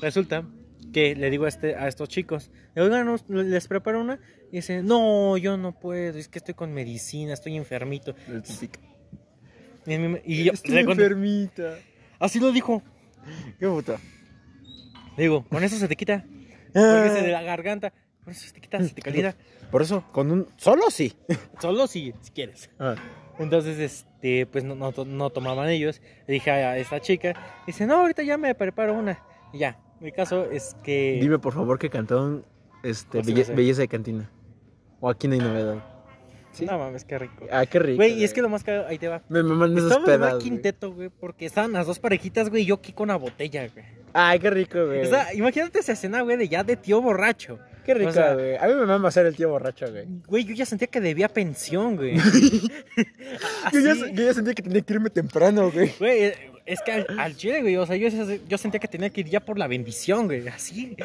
[0.00, 0.42] Resulta
[0.92, 4.20] que le digo a, este, a estos chicos, oigan, ¿nos- ¿les preparo una?
[4.50, 8.14] Y dice, no, yo no puedo, es que estoy con medicina, estoy enfermito.
[9.86, 11.76] Y, mi- y yo, Estoy enfermita.
[12.18, 12.82] así lo dijo.
[13.58, 13.98] Qué puta.
[15.16, 16.24] Digo, con eso se te quita.
[16.72, 17.92] Porque se de la garganta.
[18.24, 19.34] Con eso se te quita, se te calida.
[19.70, 20.46] Por eso, con un.
[20.56, 21.14] Solo sí.
[21.60, 22.70] Solo si, si quieres.
[22.78, 22.94] Ah.
[23.38, 26.00] Entonces, este, pues no, no, no tomaban ellos.
[26.26, 27.34] Le dije a esta chica,
[27.66, 29.18] dice, no, ahorita ya me preparo una.
[29.52, 31.18] Y ya, el caso es que...
[31.20, 32.44] Dime por favor que cantaron
[32.82, 33.54] este, No sé, Belle- no sé.
[33.54, 34.30] Belleza de Cantina.
[35.00, 35.84] O aquí no hay novedad.
[36.52, 36.66] ¿Sí?
[36.66, 37.46] No mames, qué rico.
[37.50, 37.96] Ah, qué rico.
[37.96, 39.22] Güey, y es que lo más cagado, ahí te va.
[39.30, 40.32] Me maman esas Estábamos en pedas.
[40.34, 40.50] un güey.
[40.50, 43.84] quinteto, güey, porque estaban las dos parejitas, güey, y yo aquí con una botella, güey.
[44.12, 45.00] Ay, qué rico, güey.
[45.00, 47.58] O sea, imagínate esa escena, güey, de ya de tío borracho.
[47.86, 48.56] qué rico, o sea- güey.
[48.56, 50.04] A mí me mama ser el tío borracho, güey.
[50.26, 52.16] Güey, yo ya sentía que debía pensión, güey.
[53.72, 55.90] Yo ya, yo ya sentía que tenía que irme temprano, güey.
[55.98, 56.34] Güey, eh,
[56.64, 58.08] es que al, al chile, güey, o sea, yo,
[58.48, 60.96] yo sentía que tenía que ir ya por la bendición, güey, así.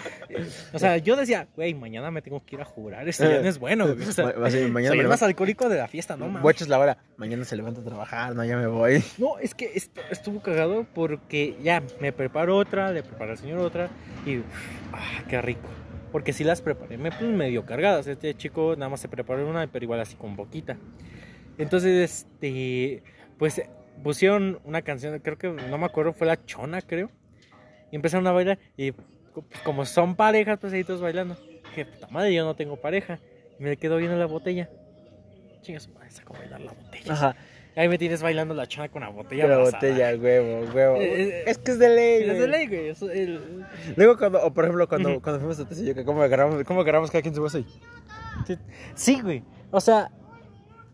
[0.74, 3.48] O sea, yo decía, güey, mañana me tengo que ir a jurar, esto ya no
[3.48, 4.08] es bueno, güey.
[4.08, 4.34] O sea,
[4.70, 6.42] mañana soy el más alcohólico de la fiesta, no mames.
[6.42, 6.98] Guachas la hora.
[7.18, 9.04] Mañana se levanta a trabajar, no, ya me voy.
[9.18, 9.72] No, es que
[10.12, 13.90] estuvo cagado porque ya me preparo otra, le preparo al señor otra
[14.26, 14.38] y,
[14.94, 15.68] ah, qué rico.
[16.12, 18.08] Porque sí las preparé me, pues, medio cargadas.
[18.08, 20.78] Este chico nada más se preparó una, pero igual así con poquita.
[21.58, 23.04] Entonces, este,
[23.38, 23.62] pues
[24.04, 27.10] pusieron una canción, creo que no me acuerdo, fue La Chona, creo.
[27.92, 28.60] Y empezaron a bailar.
[28.76, 29.06] Y pues,
[29.64, 31.36] como son parejas, pues ahí todos bailando.
[31.70, 33.20] Dije, puta madre, yo no tengo pareja.
[33.60, 34.70] Y me quedo viendo la botella.
[35.62, 37.14] Chingas, madre, saco a bailar la botella.
[37.14, 37.36] Ajá.
[37.76, 39.48] Ahí me tienes bailando la chana con la botella.
[39.48, 40.96] La botella, huevo, huevo.
[40.98, 42.50] Eh, eh, es que es de ley, Es de güey.
[42.50, 43.18] ley, güey.
[43.20, 47.12] El- Luego cuando, o por ejemplo, cuando, cuando fuimos a Tecillo, ¿cómo agarramos, cómo agarramos
[47.12, 47.66] cada quien su vaso y...
[48.96, 49.44] Sí, güey.
[49.70, 50.10] O sea,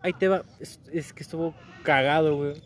[0.01, 0.43] ahí te va.
[0.59, 2.61] Es, es que estuvo cagado, güey.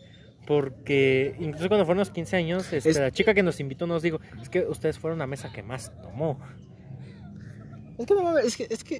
[0.48, 4.02] Porque incluso cuando fueron los 15 años, este, Es- la chica que nos invitó nos
[4.02, 6.40] dijo, es que ustedes fueron la mesa que más tomó.
[7.98, 8.96] Es que no mames, es que, es que,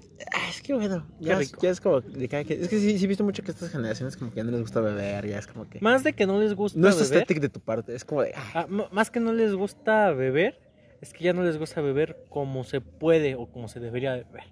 [0.50, 2.60] es que bueno, ya, es- ya es como de cada quien.
[2.60, 4.60] Es que sí, sí he visto mucho que estas generaciones como que ya no les
[4.60, 5.80] gusta beber, ya es como que...
[5.80, 7.22] Más de que no les gusta No es beber.
[7.22, 8.34] estético de tu parte, es como de...
[8.54, 10.60] ah, más que no les gusta beber,
[11.00, 14.44] es que ya no les gusta beber como se puede o como se debería beber.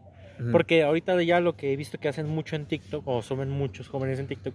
[0.52, 3.88] Porque ahorita ya lo que he visto que hacen mucho en TikTok, o son muchos
[3.88, 4.54] jóvenes en TikTok,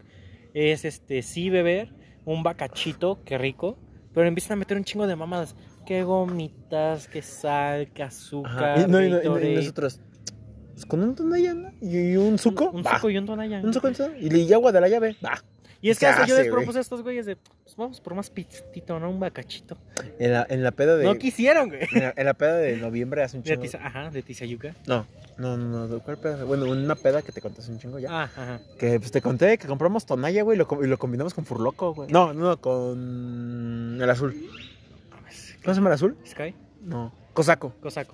[0.56, 1.94] es este sí beber
[2.26, 3.78] un bacachito, qué rico,
[4.14, 5.56] pero empiezan a meter un chingo de mamadas.
[5.86, 8.80] Que gomitas, que sal, que azúcar.
[8.80, 10.00] Y, no, y, no, y, nosotros...
[10.74, 11.72] pues, con un tonalla, ¿no?
[11.82, 13.62] Y, un suco, Un, suco y un tonalla.
[13.64, 15.44] Un suco y un- y, y agua de la llave, va.
[15.82, 18.14] Y es que hasta yo hace, les propuse a estos güeyes de, pues vamos por
[18.14, 19.10] más pizzito, ¿no?
[19.10, 19.78] Un bacachito.
[20.20, 21.06] En la, en la peda de...
[21.06, 21.82] No quisieron, güey.
[21.92, 23.62] en, la, en la peda de noviembre hace un De chingo...
[23.64, 24.76] tiza, ajá, de Tizayuca.
[24.86, 25.08] No,
[25.38, 26.44] no, no, no, ¿cuál peda?
[26.44, 28.10] Bueno, una peda que te conté hace un chingo ya.
[28.12, 28.60] Ah, ajá.
[28.78, 31.96] Que pues te conté que compramos tonalla, güey, y lo, y lo combinamos con furloco,
[31.96, 32.12] güey.
[32.12, 34.36] No, no, con el azul.
[35.64, 36.18] ¿Cómo se llama el azul?
[36.28, 36.54] Sky,
[36.84, 37.12] No.
[37.34, 37.74] Cosaco.
[37.82, 38.14] Cosaco.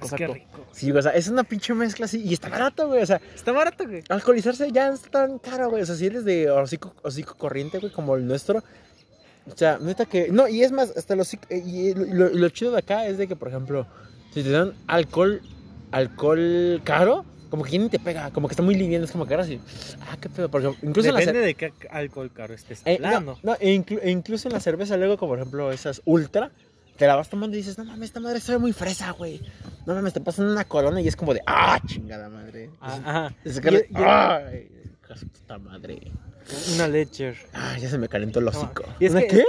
[0.00, 0.16] Cosaco.
[0.16, 0.66] qué rico.
[0.72, 3.02] Sí, o sea, es una pinche mezcla así y está barato, güey.
[3.02, 4.02] O sea, Está barato, güey.
[4.08, 5.82] alcoholizarse ya no está tan caro, güey.
[5.82, 8.62] O sea, si eres de hocico, hocico corriente, güey, como el nuestro.
[9.52, 10.28] O sea, neta que.
[10.30, 11.32] No, y es más, hasta los.
[11.34, 13.86] eh, Y lo, lo- lo chido de acá es de que, por ejemplo,
[14.34, 15.40] si te dan alcohol,
[15.90, 19.26] alcohol caro, como que ya ni te pega, como que está muy liviano, es como
[19.26, 19.58] que ahora sí.
[20.02, 23.38] Ah, qué pedo, porque incluso en la Depende de qué alcohol caro estés eh, no,
[23.42, 26.50] no, e, inclu- e incluso en la cerveza, luego, como por ejemplo esas ultra,
[26.98, 29.40] te la vas tomando y dices, no mames, esta madre sabe muy fresa, güey.
[29.86, 32.70] No mames, te pasan una corona y es como de, ah, chingada madre.
[32.80, 33.34] Ah, Ajá.
[33.44, 34.68] Es que, ay,
[35.32, 36.12] puta madre.
[36.74, 37.36] Una Ledger.
[37.54, 38.84] Ah, ya se me calentó el No, hocico.
[38.98, 39.44] y es ¿Una que- qué?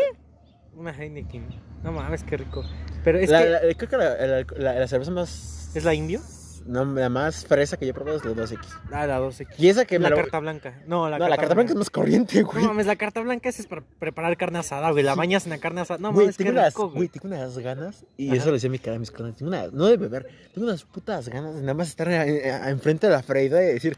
[0.76, 1.46] Una Heineken.
[1.84, 2.64] No mames, qué rico.
[3.04, 3.50] Pero es La- que.
[3.50, 5.72] la- creo que la- la cerveza más.
[5.74, 6.22] ¿Es la indio?
[6.70, 8.60] No, la más fresa que yo he probado es la 2X.
[8.92, 9.48] Ah, la 12.
[9.58, 10.82] Y esa que me La lo- carta blanca.
[10.86, 12.64] No, la no, carta la carta blanca es más corriente, No güey.
[12.66, 15.04] mames, la carta blanca es para preparar carne asada, güey.
[15.04, 15.98] La bañas en la carne asada.
[16.00, 17.08] No Güey, mames, qué tengo, rico, güey, güey.
[17.10, 18.38] tengo unas ganas, y Ajá.
[18.38, 20.84] eso lo decía mi cara a mis carnales, tengo una, no de beber, tengo unas
[20.84, 23.98] putas ganas de nada más estar eh, eh, enfrente de la freidora y decir,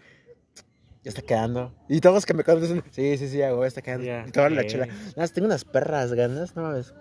[1.03, 1.73] ya está quedando.
[1.89, 4.05] Y todos que me conocen, sí, sí, sí, hago, está quedando.
[4.05, 4.67] Ya, y tomar la ok.
[4.67, 4.85] chela.
[4.85, 6.93] Nada más tengo unas perras ganas, no mames.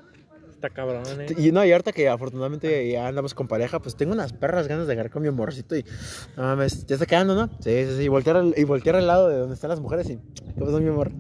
[0.61, 1.35] Está cabrón, eh.
[1.39, 4.87] Y no, y ahorita que afortunadamente ya andamos con pareja, pues tengo unas perras ganas
[4.87, 5.87] de agarrar con mi amorcito y,
[6.37, 7.47] no mames, ya está quedando, ¿no?
[7.61, 10.11] Sí, sí, sí, y voltear al, y voltear al lado de donde están las mujeres
[10.11, 11.13] y, ¿qué pasó, mi amor?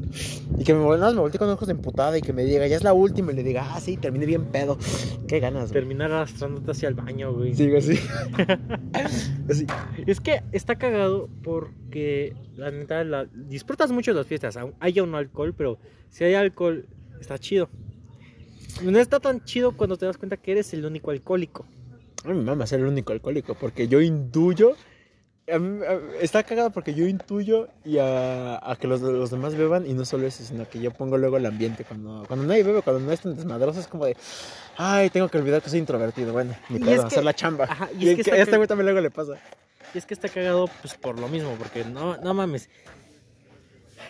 [0.59, 2.77] Y que me, más me voltee con ojos de emputada y que me diga, ya
[2.77, 4.77] es la última, y le diga, ah, sí, terminé bien pedo.
[5.27, 5.73] Qué ganas, güey.
[5.73, 7.55] Terminar arrastrándote hacia el baño, güey.
[7.55, 7.99] Sí, güey, sí.
[9.49, 9.67] Así.
[10.07, 14.59] Es que está cagado porque la neta la, disfrutas mucho las fiestas.
[14.81, 15.79] Haya un alcohol, pero
[16.11, 16.85] si hay alcohol,
[17.19, 17.71] está chido.
[18.83, 21.67] No está tan chido cuando te das cuenta que eres el único alcohólico.
[22.25, 24.77] A mí me mama ser el único alcohólico porque yo intuyo.
[25.53, 29.55] a mí- a- está cagado porque yo intuyo y a, a que los, los demás
[29.57, 31.85] beban y no solo eso, sino que yo pongo luego el ambiente.
[31.85, 34.17] Cuando, cuando nadie bebe, cuando no es tan desmadroso, es como de.
[34.77, 36.33] Ay, tengo que olvidar que soy introvertido.
[36.33, 37.65] Bueno, ni pedo, es que- hacer la chamba.
[37.65, 39.33] Ajá, y y es que que este güey también luego le pasa.
[39.93, 42.69] Y es que está cagado pues por lo mismo, porque no, no mames.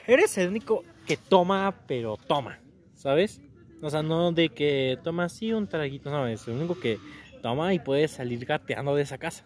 [0.07, 2.59] Eres el único que toma, pero toma,
[2.97, 3.41] ¿sabes?
[3.83, 6.99] O sea, no de que toma así un traguito, no, es el único que
[7.43, 9.45] toma y puede salir gateando de esa casa.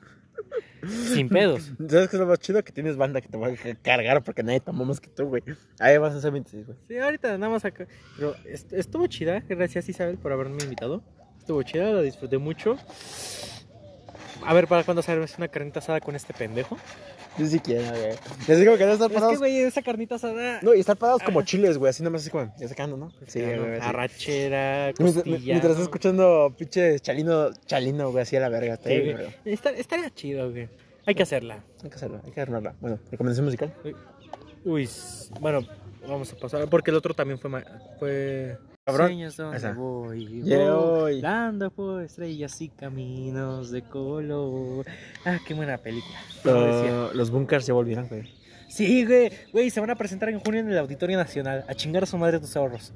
[0.86, 1.72] Sin pedos.
[1.88, 2.62] ¿Sabes qué es lo más chido?
[2.62, 5.42] Que tienes banda que te va a cargar porque nadie toma más que tú, güey.
[5.78, 6.78] Ahí vas a ser 26, güey.
[6.88, 7.86] Sí, ahorita nada más acá.
[8.16, 9.40] Pero est- estuvo chida.
[9.48, 11.02] Gracias Isabel por haberme invitado.
[11.38, 12.76] Estuvo chida, la disfruté mucho.
[14.46, 16.76] A ver, ¿para cuándo sabes una carnita asada con este pendejo?
[17.38, 18.12] Yo sí quiero, güey.
[18.46, 19.38] Les digo que no estar Es que, parados.
[19.38, 20.60] güey, esa carnita asada...
[20.62, 21.46] No, y estar parados como Ajá.
[21.46, 21.90] chiles, güey.
[21.90, 23.10] Así nada más así como, ya sacando, ¿no?
[23.26, 23.80] Sí, Ah, güey.
[23.80, 25.38] Arrachera, Mientras, costilla.
[25.38, 28.74] mientras estás escuchando pinche chalino, chalino, güey, así a la verga.
[28.74, 29.28] Está Sí, bien, güey.
[29.54, 30.68] Está- estaría chido, güey.
[31.06, 31.64] Hay que hacerla.
[31.82, 32.74] Hay que hacerlo, hay que armarla.
[32.80, 33.74] Bueno, recomendación musical.
[34.64, 34.88] Uy,
[35.40, 35.60] bueno,
[36.08, 36.68] vamos a pasar.
[36.68, 37.50] Porque el otro también fue.
[37.50, 37.64] ma-
[37.98, 38.56] fue...
[38.86, 39.06] Cabrón.
[39.08, 39.72] Sueños donde Esa.
[39.72, 41.22] voy,
[41.74, 44.84] por estrellas y caminos de color.
[45.24, 46.18] Ah, qué buena película.
[46.44, 48.30] Lo- los bunkers ya volvieron, güey.
[48.68, 51.64] Sí, güey, güey, se van a presentar en junio en el Auditorio Nacional.
[51.66, 52.92] A chingar a su madre tus ahorros.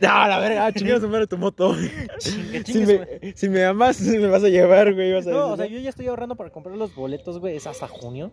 [0.00, 1.72] No, la verga, chingada su madre tu moto.
[2.18, 5.12] Si, me, si me amas, me vas a llevar, güey.
[5.12, 7.54] Vas a No, o sea, yo ya estoy ahorrando para comprar los boletos, güey.
[7.56, 8.32] Es hasta junio.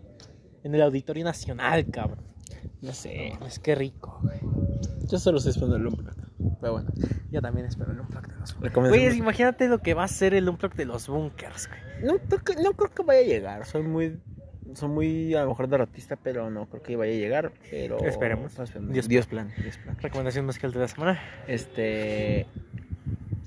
[0.63, 2.23] En el Auditorio Nacional, cabrón.
[2.81, 3.33] No sé.
[3.45, 4.39] Es que rico, güey.
[5.09, 6.07] Yo solo estoy esperando el hombre.
[6.61, 6.89] Pero bueno,
[7.31, 8.89] Yo también espero el Unplugged de los Bunkers.
[8.89, 11.79] Güey, imagínate lo que va a ser el Unplugged de los Bunkers, güey.
[12.03, 13.65] No, creo que- no creo que vaya a llegar.
[13.65, 14.17] Soy muy.
[14.75, 17.51] Soy muy a lo mejor derrotista, pero no creo que vaya a llegar.
[17.71, 17.99] Pero.
[18.05, 18.55] Esperemos.
[18.55, 19.51] Dios, Dios Dios plan.
[19.61, 19.97] Dios plan.
[19.99, 21.19] Recomendación musical de la semana.
[21.47, 22.45] Este.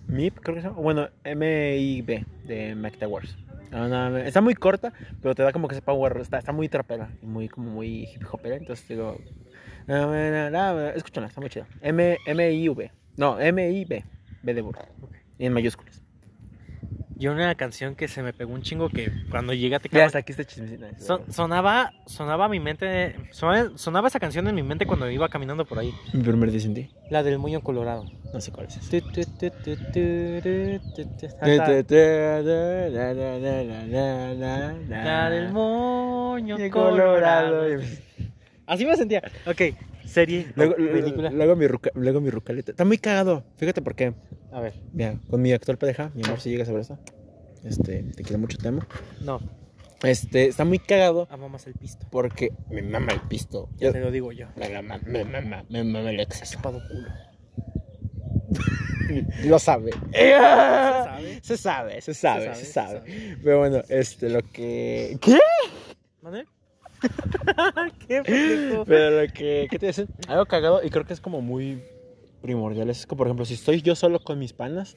[0.09, 0.81] MIP, creo que se llama.
[0.81, 3.37] Bueno, M-I-B de Mac Towers.
[3.71, 6.19] No, está muy corta, pero te da como que ese power.
[6.21, 8.57] Está, está muy trapera y muy, como muy hip hopera.
[8.57, 9.17] Entonces digo.
[10.95, 11.67] Escúchala, está muy chida.
[11.81, 12.91] M- M-I-V.
[13.17, 14.05] No, M-I-B.
[14.43, 14.81] B de burro.
[15.39, 16.01] Y en mayúsculas.
[17.17, 20.19] Yo una canción que se me pegó un chingo que cuando llegué a Tecama hasta
[20.19, 20.43] aquí está
[20.99, 25.65] son- sonaba, sonaba mi mente, sonaba, sonaba esa canción en mi mente cuando iba caminando
[25.65, 25.93] por ahí.
[26.13, 26.91] Mi primer día sin ti.
[27.11, 28.07] La del moño colorado.
[28.35, 28.89] No sé cuál es.
[34.89, 37.67] La del moño colorado.
[38.73, 39.23] Así me sentía.
[39.47, 39.61] Ok,
[40.07, 41.31] serie, Luego, película.
[41.31, 42.71] luego, mi ruca- luego mi rucaleta.
[42.73, 43.45] Está muy cagado.
[43.57, 44.15] Fíjate por qué.
[44.51, 46.99] A ver, Mira, con mi actual pareja, mi amor, si llegas a ver esto.
[47.65, 48.83] Este, te quiero mucho, te amo.
[49.21, 49.41] no,
[50.03, 52.07] Este, está muy cagado amo más el pisto.
[52.11, 53.69] porque me mama el pisto.
[53.77, 54.49] Ya Yo- te lo digo yo.
[54.57, 56.59] me mama, me mama, me mama el exceso.
[56.63, 56.81] Culo.
[59.45, 59.91] Lo sabe.
[59.93, 61.41] sabe?
[61.43, 62.99] Se sabe, se sabe, se se sabe.
[63.01, 63.37] sabe.
[63.45, 65.19] Pero bueno, este, lo que.
[65.21, 65.39] ¿Qué?
[66.23, 66.47] ¿Mande?
[68.07, 68.85] ¿Qué pendejo?
[68.85, 69.67] Pero lo que.
[69.71, 70.09] ¿Qué te dicen?
[70.29, 71.83] Algo cagado y creo que es como muy
[72.41, 72.91] primordial.
[72.91, 74.97] Es como, por ejemplo, si estoy yo solo con mis panas,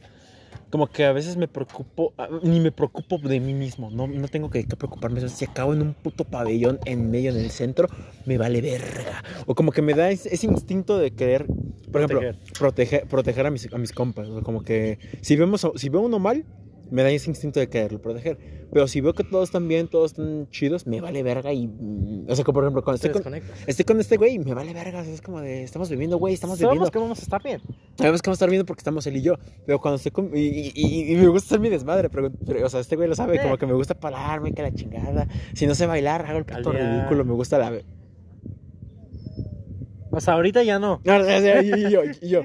[0.70, 3.90] como que a veces me preocupo, ah, ni me preocupo de mí mismo.
[3.92, 5.20] No, no tengo que, que preocuparme.
[5.20, 7.88] O sea, si acabo en un puto pabellón en medio, en el centro,
[8.26, 9.24] me vale verga.
[9.46, 11.46] O como que me da ese, ese instinto de querer,
[11.92, 12.22] por ejemplo,
[12.58, 14.28] proteger, proteger a, mis, a mis compas.
[14.28, 16.44] O sea, como que si, vemos, si veo uno mal,
[16.92, 18.38] me da ese instinto de quererlo proteger.
[18.72, 21.68] Pero si veo que todos están bien, todos están chidos, me vale verga y...
[21.68, 23.34] mm, O sea, como por ejemplo, cuando estoy con,
[23.68, 25.00] estoy con este güey, me vale verga.
[25.00, 26.92] o sea, Es como de, estamos viviendo, güey, estamos Sabemos viviendo.
[26.92, 27.62] que vamos a estar bien.
[27.98, 29.36] Sabemos que vamos a estar viendo porque estamos él y yo.
[29.66, 30.36] Pero cuando estoy con.
[30.36, 32.10] Y, y- y- y me gusta hacer mi desmadre.
[32.10, 33.40] Pero, pero, o sea, este güey lo sabe.
[33.42, 35.28] Como que me gusta pararme, que la chingada.
[35.54, 37.24] Si no sé bailar, hago el puto ridículo.
[37.26, 37.72] Me gusta la.
[40.12, 41.02] O sea, ahorita ya no.
[41.90, 42.02] Yo.
[42.22, 42.42] Yo.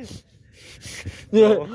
[1.32, 1.66] No.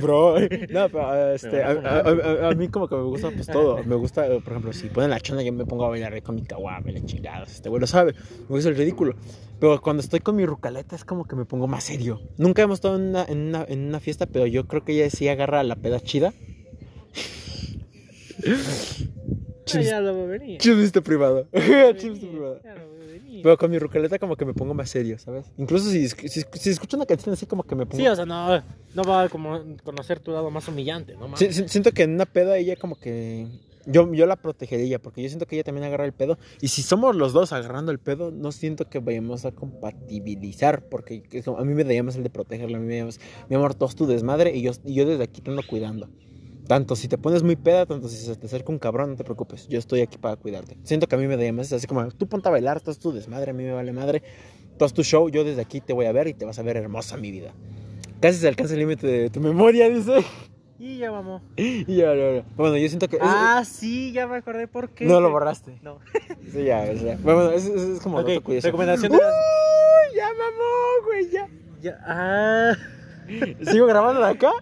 [0.00, 3.30] Bro, no, pero este, a, van a a- a- a mí como que me gusta
[3.30, 3.82] pues todo.
[3.84, 6.34] Me gusta, eh, por ejemplo, si ponen la chona, yo me pongo a bailar con
[6.34, 7.44] mi caguama, la chingada.
[7.44, 8.12] Este güey lo sabe.
[8.12, 9.14] Me gusta el ridículo.
[9.60, 12.20] Pero cuando estoy con mi rucaleta es como que me pongo más serio.
[12.38, 15.10] Nunca hemos estado en una, en una, en una fiesta, pero yo creo que ella
[15.10, 16.32] sí agarra la peda chida.
[19.72, 20.58] Ah, ya lo venía.
[20.58, 21.46] Chiste privado.
[21.96, 22.60] Chiste privado.
[23.42, 25.46] Pero con mi rucaleta como que me pongo más serio, ¿sabes?
[25.56, 28.02] Incluso si, si, si escucho una canción así como que me pongo...
[28.02, 28.62] Sí, o sea, no,
[28.94, 31.36] no va a como conocer tu lado más humillante, ¿no?
[31.36, 33.46] Sí, siento que en una peda ella como que...
[33.86, 36.38] Yo, yo la protegería porque yo siento que ella también agarra el pedo.
[36.60, 40.84] Y si somos los dos agarrando el pedo, no siento que vayamos a compatibilizar.
[40.88, 42.76] Porque a mí me daría más el de protegerla.
[42.76, 43.18] A mí me da más,
[43.48, 46.08] mi amor, todo es tu desmadre y yo, y yo desde aquí te ando cuidando.
[46.70, 49.24] Tanto si te pones muy peda, tanto si se te acerca un cabrón, no te
[49.24, 49.66] preocupes.
[49.66, 50.76] Yo estoy aquí para cuidarte.
[50.84, 52.92] Siento que a mí me daría más es así como, tú ponte a bailar, todo
[52.92, 54.22] es tu desmadre, a mí me vale madre.
[54.78, 56.62] Todo es tu show, yo desde aquí te voy a ver y te vas a
[56.62, 57.52] ver hermosa mi vida.
[58.20, 60.24] Casi se alcanza el límite de tu memoria, dice.
[60.78, 61.42] Y ya vamos.
[61.56, 62.44] Y ya, ya, ya.
[62.56, 63.16] Bueno, yo siento que...
[63.16, 65.06] es- Ah, sí, ya me acordé por qué.
[65.06, 65.76] no lo borraste.
[65.82, 65.98] No.
[66.52, 67.18] Sí, ya, o sea.
[67.20, 68.68] Bueno, es, es, es como Ok, dato curioso.
[68.68, 69.18] recomendación de.
[70.14, 71.48] Ya mamó, güey, ya.
[71.82, 72.74] Ya, ah.
[73.72, 74.52] ¿Sigo grabando de acá?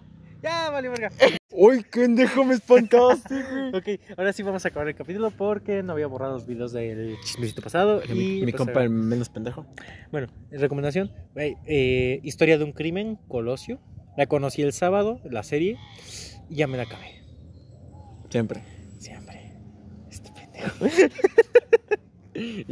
[0.41, 1.11] Ya, vale, verga.
[1.51, 3.75] ¡Uy, qué pendejo me espantaste, güey!
[3.75, 7.17] Ok, ahora sí vamos a acabar el capítulo porque no había borrado los videos del
[7.25, 8.01] chismecito pasado.
[8.07, 9.65] Mi, y mi pues, compa el menos pendejo.
[10.11, 13.79] Bueno, recomendación: güey, eh, Historia de un crimen, Colosio.
[14.15, 15.77] La conocí el sábado, la serie,
[16.49, 17.23] y ya me la acabé.
[18.29, 18.61] Siempre.
[18.99, 19.53] Siempre.
[20.09, 20.85] Este pendejo.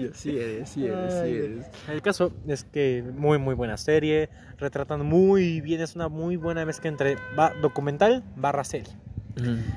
[0.81, 1.65] Y eres, sí eres.
[1.89, 4.29] El caso es que muy, muy buena serie.
[4.57, 8.93] Retratando muy bien, es una muy buena mezcla entre va- documental barra serie.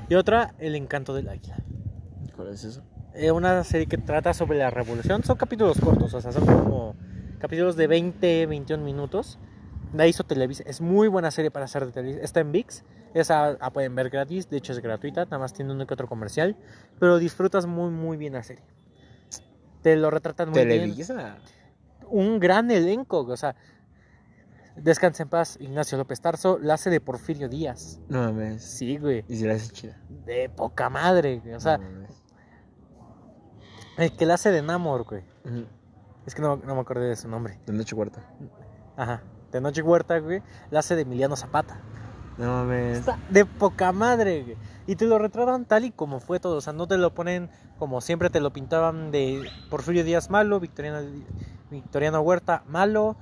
[0.09, 1.57] Y otra, El encanto del águila.
[2.35, 2.81] ¿Cuál es eso?
[3.13, 5.23] Eh, una serie que trata sobre la revolución.
[5.23, 6.95] Son capítulos cortos, o sea, son como
[7.39, 9.37] capítulos de 20, 21 minutos.
[9.93, 10.63] La hizo Televisa.
[10.65, 12.21] Es muy buena serie para hacer de Televisa.
[12.23, 12.83] Está en VIX.
[13.13, 14.49] Esa la pueden ver gratis.
[14.49, 15.25] De hecho, es gratuita.
[15.25, 16.55] Nada más tiene uno que otro comercial.
[16.99, 18.63] Pero disfrutas muy, muy bien la serie.
[19.81, 20.81] Te lo retratan muy bien.
[20.81, 21.37] Televisa.
[22.09, 23.19] Un gran elenco.
[23.19, 23.55] O sea,
[24.75, 25.57] descansa en paz.
[25.59, 26.59] Ignacio López Tarso.
[26.59, 27.99] La hace de Porfirio Díaz.
[28.09, 28.63] No mames.
[28.63, 29.25] Sí, güey.
[29.27, 29.97] Y si la haces chida.
[30.25, 31.53] De poca madre, güey.
[31.53, 32.07] O sea, No
[33.97, 35.23] el que la hace de Namor, güey.
[36.25, 37.59] Es que no, no me acordé de su nombre.
[37.65, 38.23] De noche huerta.
[38.95, 39.23] Ajá.
[39.51, 40.41] De Noche Huerta, güey.
[40.69, 41.81] La hace de Emiliano Zapata.
[42.37, 42.99] No mames.
[42.99, 44.57] Está de poca madre, güey.
[44.87, 46.57] Y te lo retratan tal y como fue todo.
[46.57, 50.59] O sea, no te lo ponen como siempre te lo pintaban de Porfirio Díaz malo,
[50.59, 50.99] Victoriano,
[51.69, 53.15] Victoriano Huerta malo,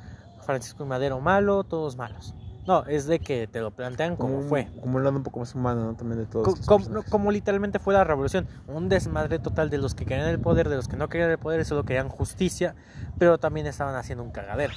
[0.46, 2.34] Francisco y Madero malo, todos malos.
[2.68, 4.68] No, es de que te lo plantean como, un- fue.
[4.82, 5.96] Como un lado un poco más humano, ¿no?
[5.96, 6.46] También de todos.
[6.46, 7.12] Co- como, personajes.
[7.12, 8.48] como literalmente fue la revolución.
[8.68, 11.40] Un desmadre total de los que querían el poder, de los que no querían el
[11.40, 12.76] poder, solo querían justicia,
[13.18, 14.74] pero también estaban haciendo un cagadero.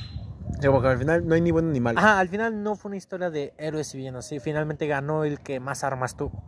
[0.65, 1.99] Como que al final no hay ni bueno ni malo.
[1.99, 5.41] Ajá, al final no fue una historia de héroes y villanos, sí, finalmente ganó el
[5.41, 6.43] que más armas tuvo.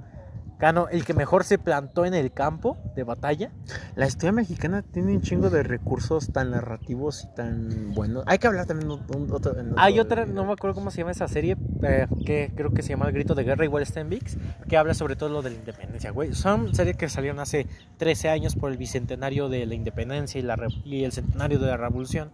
[0.65, 3.51] Ganó el que mejor se plantó en el campo de batalla.
[3.97, 8.25] La historia mexicana tiene un chingo de recursos tan narrativos y tan buenos.
[8.27, 10.91] Hay que hablar también un, un- otro, en Hay otro- otra, no me acuerdo cómo
[10.91, 13.83] se llama esa serie, eh, que creo que se llama El Grito de Guerra, igual
[13.83, 16.33] está en VIX, que habla sobre todo lo de la independencia, güey.
[16.33, 17.67] Son series que salieron hace
[17.99, 21.67] 13 años por el bicentenario de la independencia y, la re- y el centenario de
[21.67, 22.31] la revolución,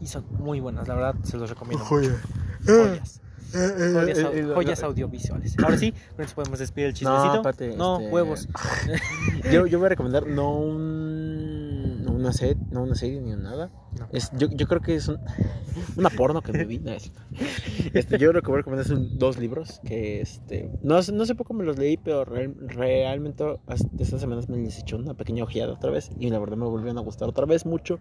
[0.00, 1.84] y son muy buenas, la verdad, se los recomiendo.
[1.84, 2.16] Joya.
[2.64, 3.20] Joyas.
[3.52, 5.54] Eh, eh, Joyas, eh, au- joyas audiovisuales.
[5.62, 7.34] Ahora sí, eso podemos despedir el No, chismecito.
[7.36, 8.48] espérate, No, este, huevos.
[9.52, 13.70] Yo, yo voy a recomendar no un, no una serie, no una serie ni nada.
[13.98, 14.08] No.
[14.10, 15.18] Es, yo, yo creo que es un,
[15.96, 16.78] una porno que me vi.
[16.78, 17.12] no, es-
[17.92, 21.26] Este, yo lo que voy a recomendar son dos libros que este no, sé- no
[21.26, 23.44] sé poco me los leí, pero real- realmente
[23.98, 26.98] estas semanas me les eché una pequeña ojeada otra vez y la verdad me volvieron
[26.98, 28.00] a gustar otra vez mucho.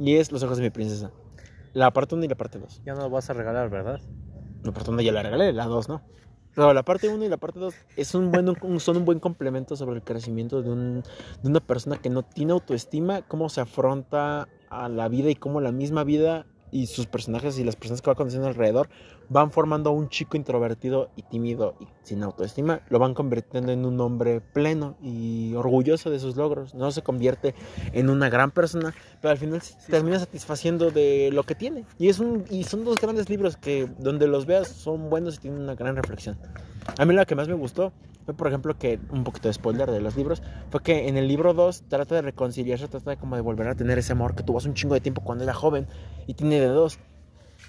[0.00, 1.10] Y es Los ojos de mi princesa.
[1.74, 2.82] La parte 1 y la parte 2.
[2.84, 4.00] Ya no lo vas a regalar, ¿verdad?
[4.62, 6.02] La parte 1 ya la regalé, la 2 no.
[6.54, 9.20] Pero la parte 1 y la parte 2 es un buen, un- son un buen
[9.20, 11.02] complemento sobre el crecimiento de, un,
[11.42, 15.60] de una persona que no tiene autoestima, cómo se afronta a la vida y cómo
[15.60, 18.88] la misma vida y sus personajes y las personas que va conociendo alrededor
[19.30, 23.86] van formando a un chico introvertido y tímido y sin autoestima, lo van convirtiendo en
[23.86, 26.74] un hombre pleno y orgulloso de sus logros.
[26.74, 27.54] No se convierte
[27.92, 31.84] en una gran persona, pero al final se termina satisfaciendo de lo que tiene.
[31.98, 35.38] Y, es un, y son dos grandes libros que donde los veas son buenos y
[35.38, 36.36] tienen una gran reflexión.
[36.98, 37.92] A mí lo que más me gustó
[38.24, 41.28] fue, por ejemplo, que un poquito de spoiler de los libros, fue que en el
[41.28, 44.42] libro 2 trata de reconciliarse, trata de como de volver a tener ese amor que
[44.42, 45.86] tuvo hace un chingo de tiempo cuando era joven
[46.26, 46.98] y tiene de dos.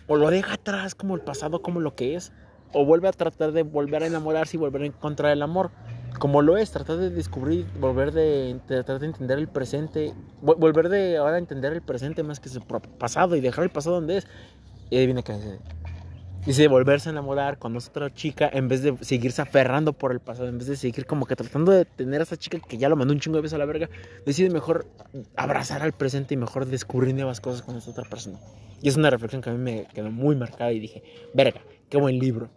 [0.08, 2.32] O lo deja atrás como el pasado, como lo que es,
[2.74, 5.72] o vuelve a tratar de volver a enamorarse y volver a encontrar el amor.
[6.20, 10.90] Como lo es, tratar de descubrir, volver de tratar de entender el presente, vol- volver
[10.90, 14.18] de ahora a entender el presente más que su pasado y dejar el pasado donde
[14.18, 14.28] es.
[14.90, 15.34] Y adivina qué.
[16.46, 20.50] Dice volverse a enamorar con otra chica en vez de seguirse aferrando por el pasado,
[20.50, 22.96] en vez de seguir como que tratando de tener a esa chica que ya lo
[22.96, 23.90] mandó un chingo de veces a la verga,
[24.26, 24.88] decide mejor
[25.36, 28.40] abrazar al presente y mejor descubrir nuevas cosas con esa otra persona.
[28.82, 31.04] Y es una reflexión que a mí me quedó muy marcada y dije,
[31.36, 32.50] verga, qué buen libro.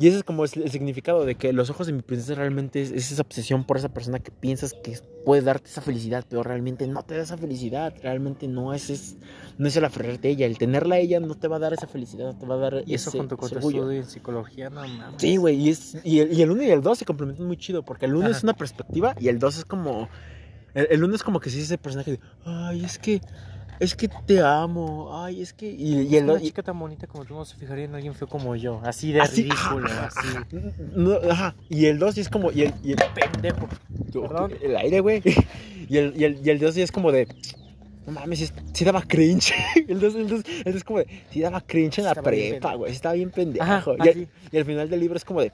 [0.00, 2.92] Y ese es como el significado de que los ojos de mi princesa realmente es,
[2.92, 6.86] es esa obsesión por esa persona que piensas que puede darte esa felicidad, pero realmente
[6.86, 9.16] no te da esa felicidad, realmente no es, es
[9.58, 11.72] no es el aferrarte a ella, el tenerla a ella no te va a dar
[11.72, 14.04] esa felicidad, no te va a dar Y eso ese- junto con tu estudio en
[14.04, 15.20] psicología, no mames.
[15.20, 17.56] Sí, güey, y, es, y, el, y el 1 y el 2 se complementan muy
[17.56, 18.36] chido, porque el 1 Ajá.
[18.36, 20.08] es una perspectiva y el 2 es como...
[20.74, 23.20] El, el 1 es como que sí es ese personaje de, ay, es que,
[23.80, 25.70] es que te amo, ay, es que...
[25.70, 28.14] Y, y el Una y- chica tan bonita como tú no se fijaría en alguien
[28.14, 28.80] feo como yo.
[28.84, 30.28] Así de Así, ridículo, ajá, así.
[30.96, 32.50] No, ajá, y el 2 sí es como...
[32.52, 33.68] Y el, y el pendejo.
[34.12, 34.52] Perdón.
[34.62, 35.22] El aire, güey.
[35.90, 37.26] Y el, y el, y el 2 sí es como de...
[38.06, 39.54] No mames, sí, daba cringe.
[39.88, 41.06] El 2 el dos, el dos es como de...
[41.30, 42.92] Sí daba cringe en la Estaba prepa, güey.
[42.92, 43.64] Estaba bien pendejo.
[43.64, 45.52] Ajá, y, al, y al final del libro es como de...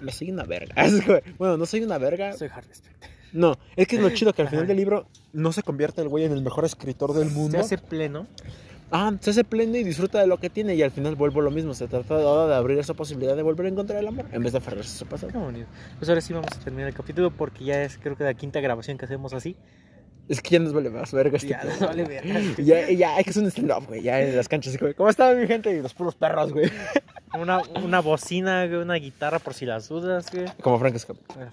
[0.00, 0.74] Me soy una verga.
[0.84, 2.32] Es como, bueno, no soy una verga.
[2.32, 3.04] Soy hard respect.
[3.32, 6.08] No, es que es lo chido que al final del libro no se convierte el
[6.08, 7.52] güey en el mejor escritor del mundo.
[7.52, 8.26] Se hace pleno.
[8.92, 11.50] Ah, se hace pleno y disfruta de lo que tiene y al final vuelvo lo
[11.50, 11.74] mismo.
[11.74, 14.42] Se trata de, ahora de abrir esa posibilidad de volver a encontrar el amor en
[14.42, 15.32] vez de aferrarse a su pasado.
[15.32, 15.66] Qué bonito.
[15.98, 18.60] Pues ahora sí vamos a terminar el capítulo porque ya es creo que la quinta
[18.60, 19.56] grabación que hacemos así.
[20.28, 22.40] Es que ya nos vale más verga este Ya, nos vale verga.
[22.58, 24.02] Ya, ya, hay que hacer un stand-up, güey.
[24.02, 24.94] Ya en las canchas, güey.
[24.94, 25.72] ¿Cómo está mi gente?
[25.72, 26.70] Y los puros perros, güey.
[27.34, 30.46] Una, una bocina, güey, una guitarra por si las dudas, güey.
[30.60, 31.44] Como Frank me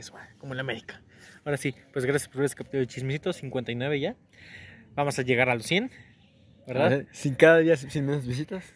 [0.00, 1.00] chingue como en América.
[1.44, 4.16] Ahora sí, pues gracias por ver este capítulo de Chismecito, 59 ya.
[4.94, 5.90] Vamos a llegar a los 100,
[6.66, 7.04] ¿verdad?
[7.12, 8.74] Sin cada día, sin menos visitas.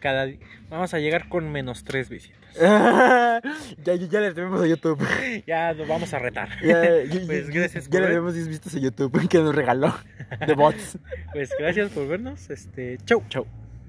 [0.00, 0.38] Cada di-
[0.68, 2.38] Vamos a llegar con menos 3 visitas.
[2.60, 3.40] ya,
[3.84, 5.04] ya, ya le debemos a YouTube.
[5.46, 6.48] Ya lo vamos a retar.
[6.62, 9.54] Ya, ya- Pues ya- gracias Ya por le debemos 10 visitas a YouTube que nos
[9.54, 9.94] regaló.
[10.46, 10.98] De bots.
[11.32, 12.48] Pues gracias por vernos.
[12.50, 13.24] Este, chau.
[13.28, 13.46] Chau.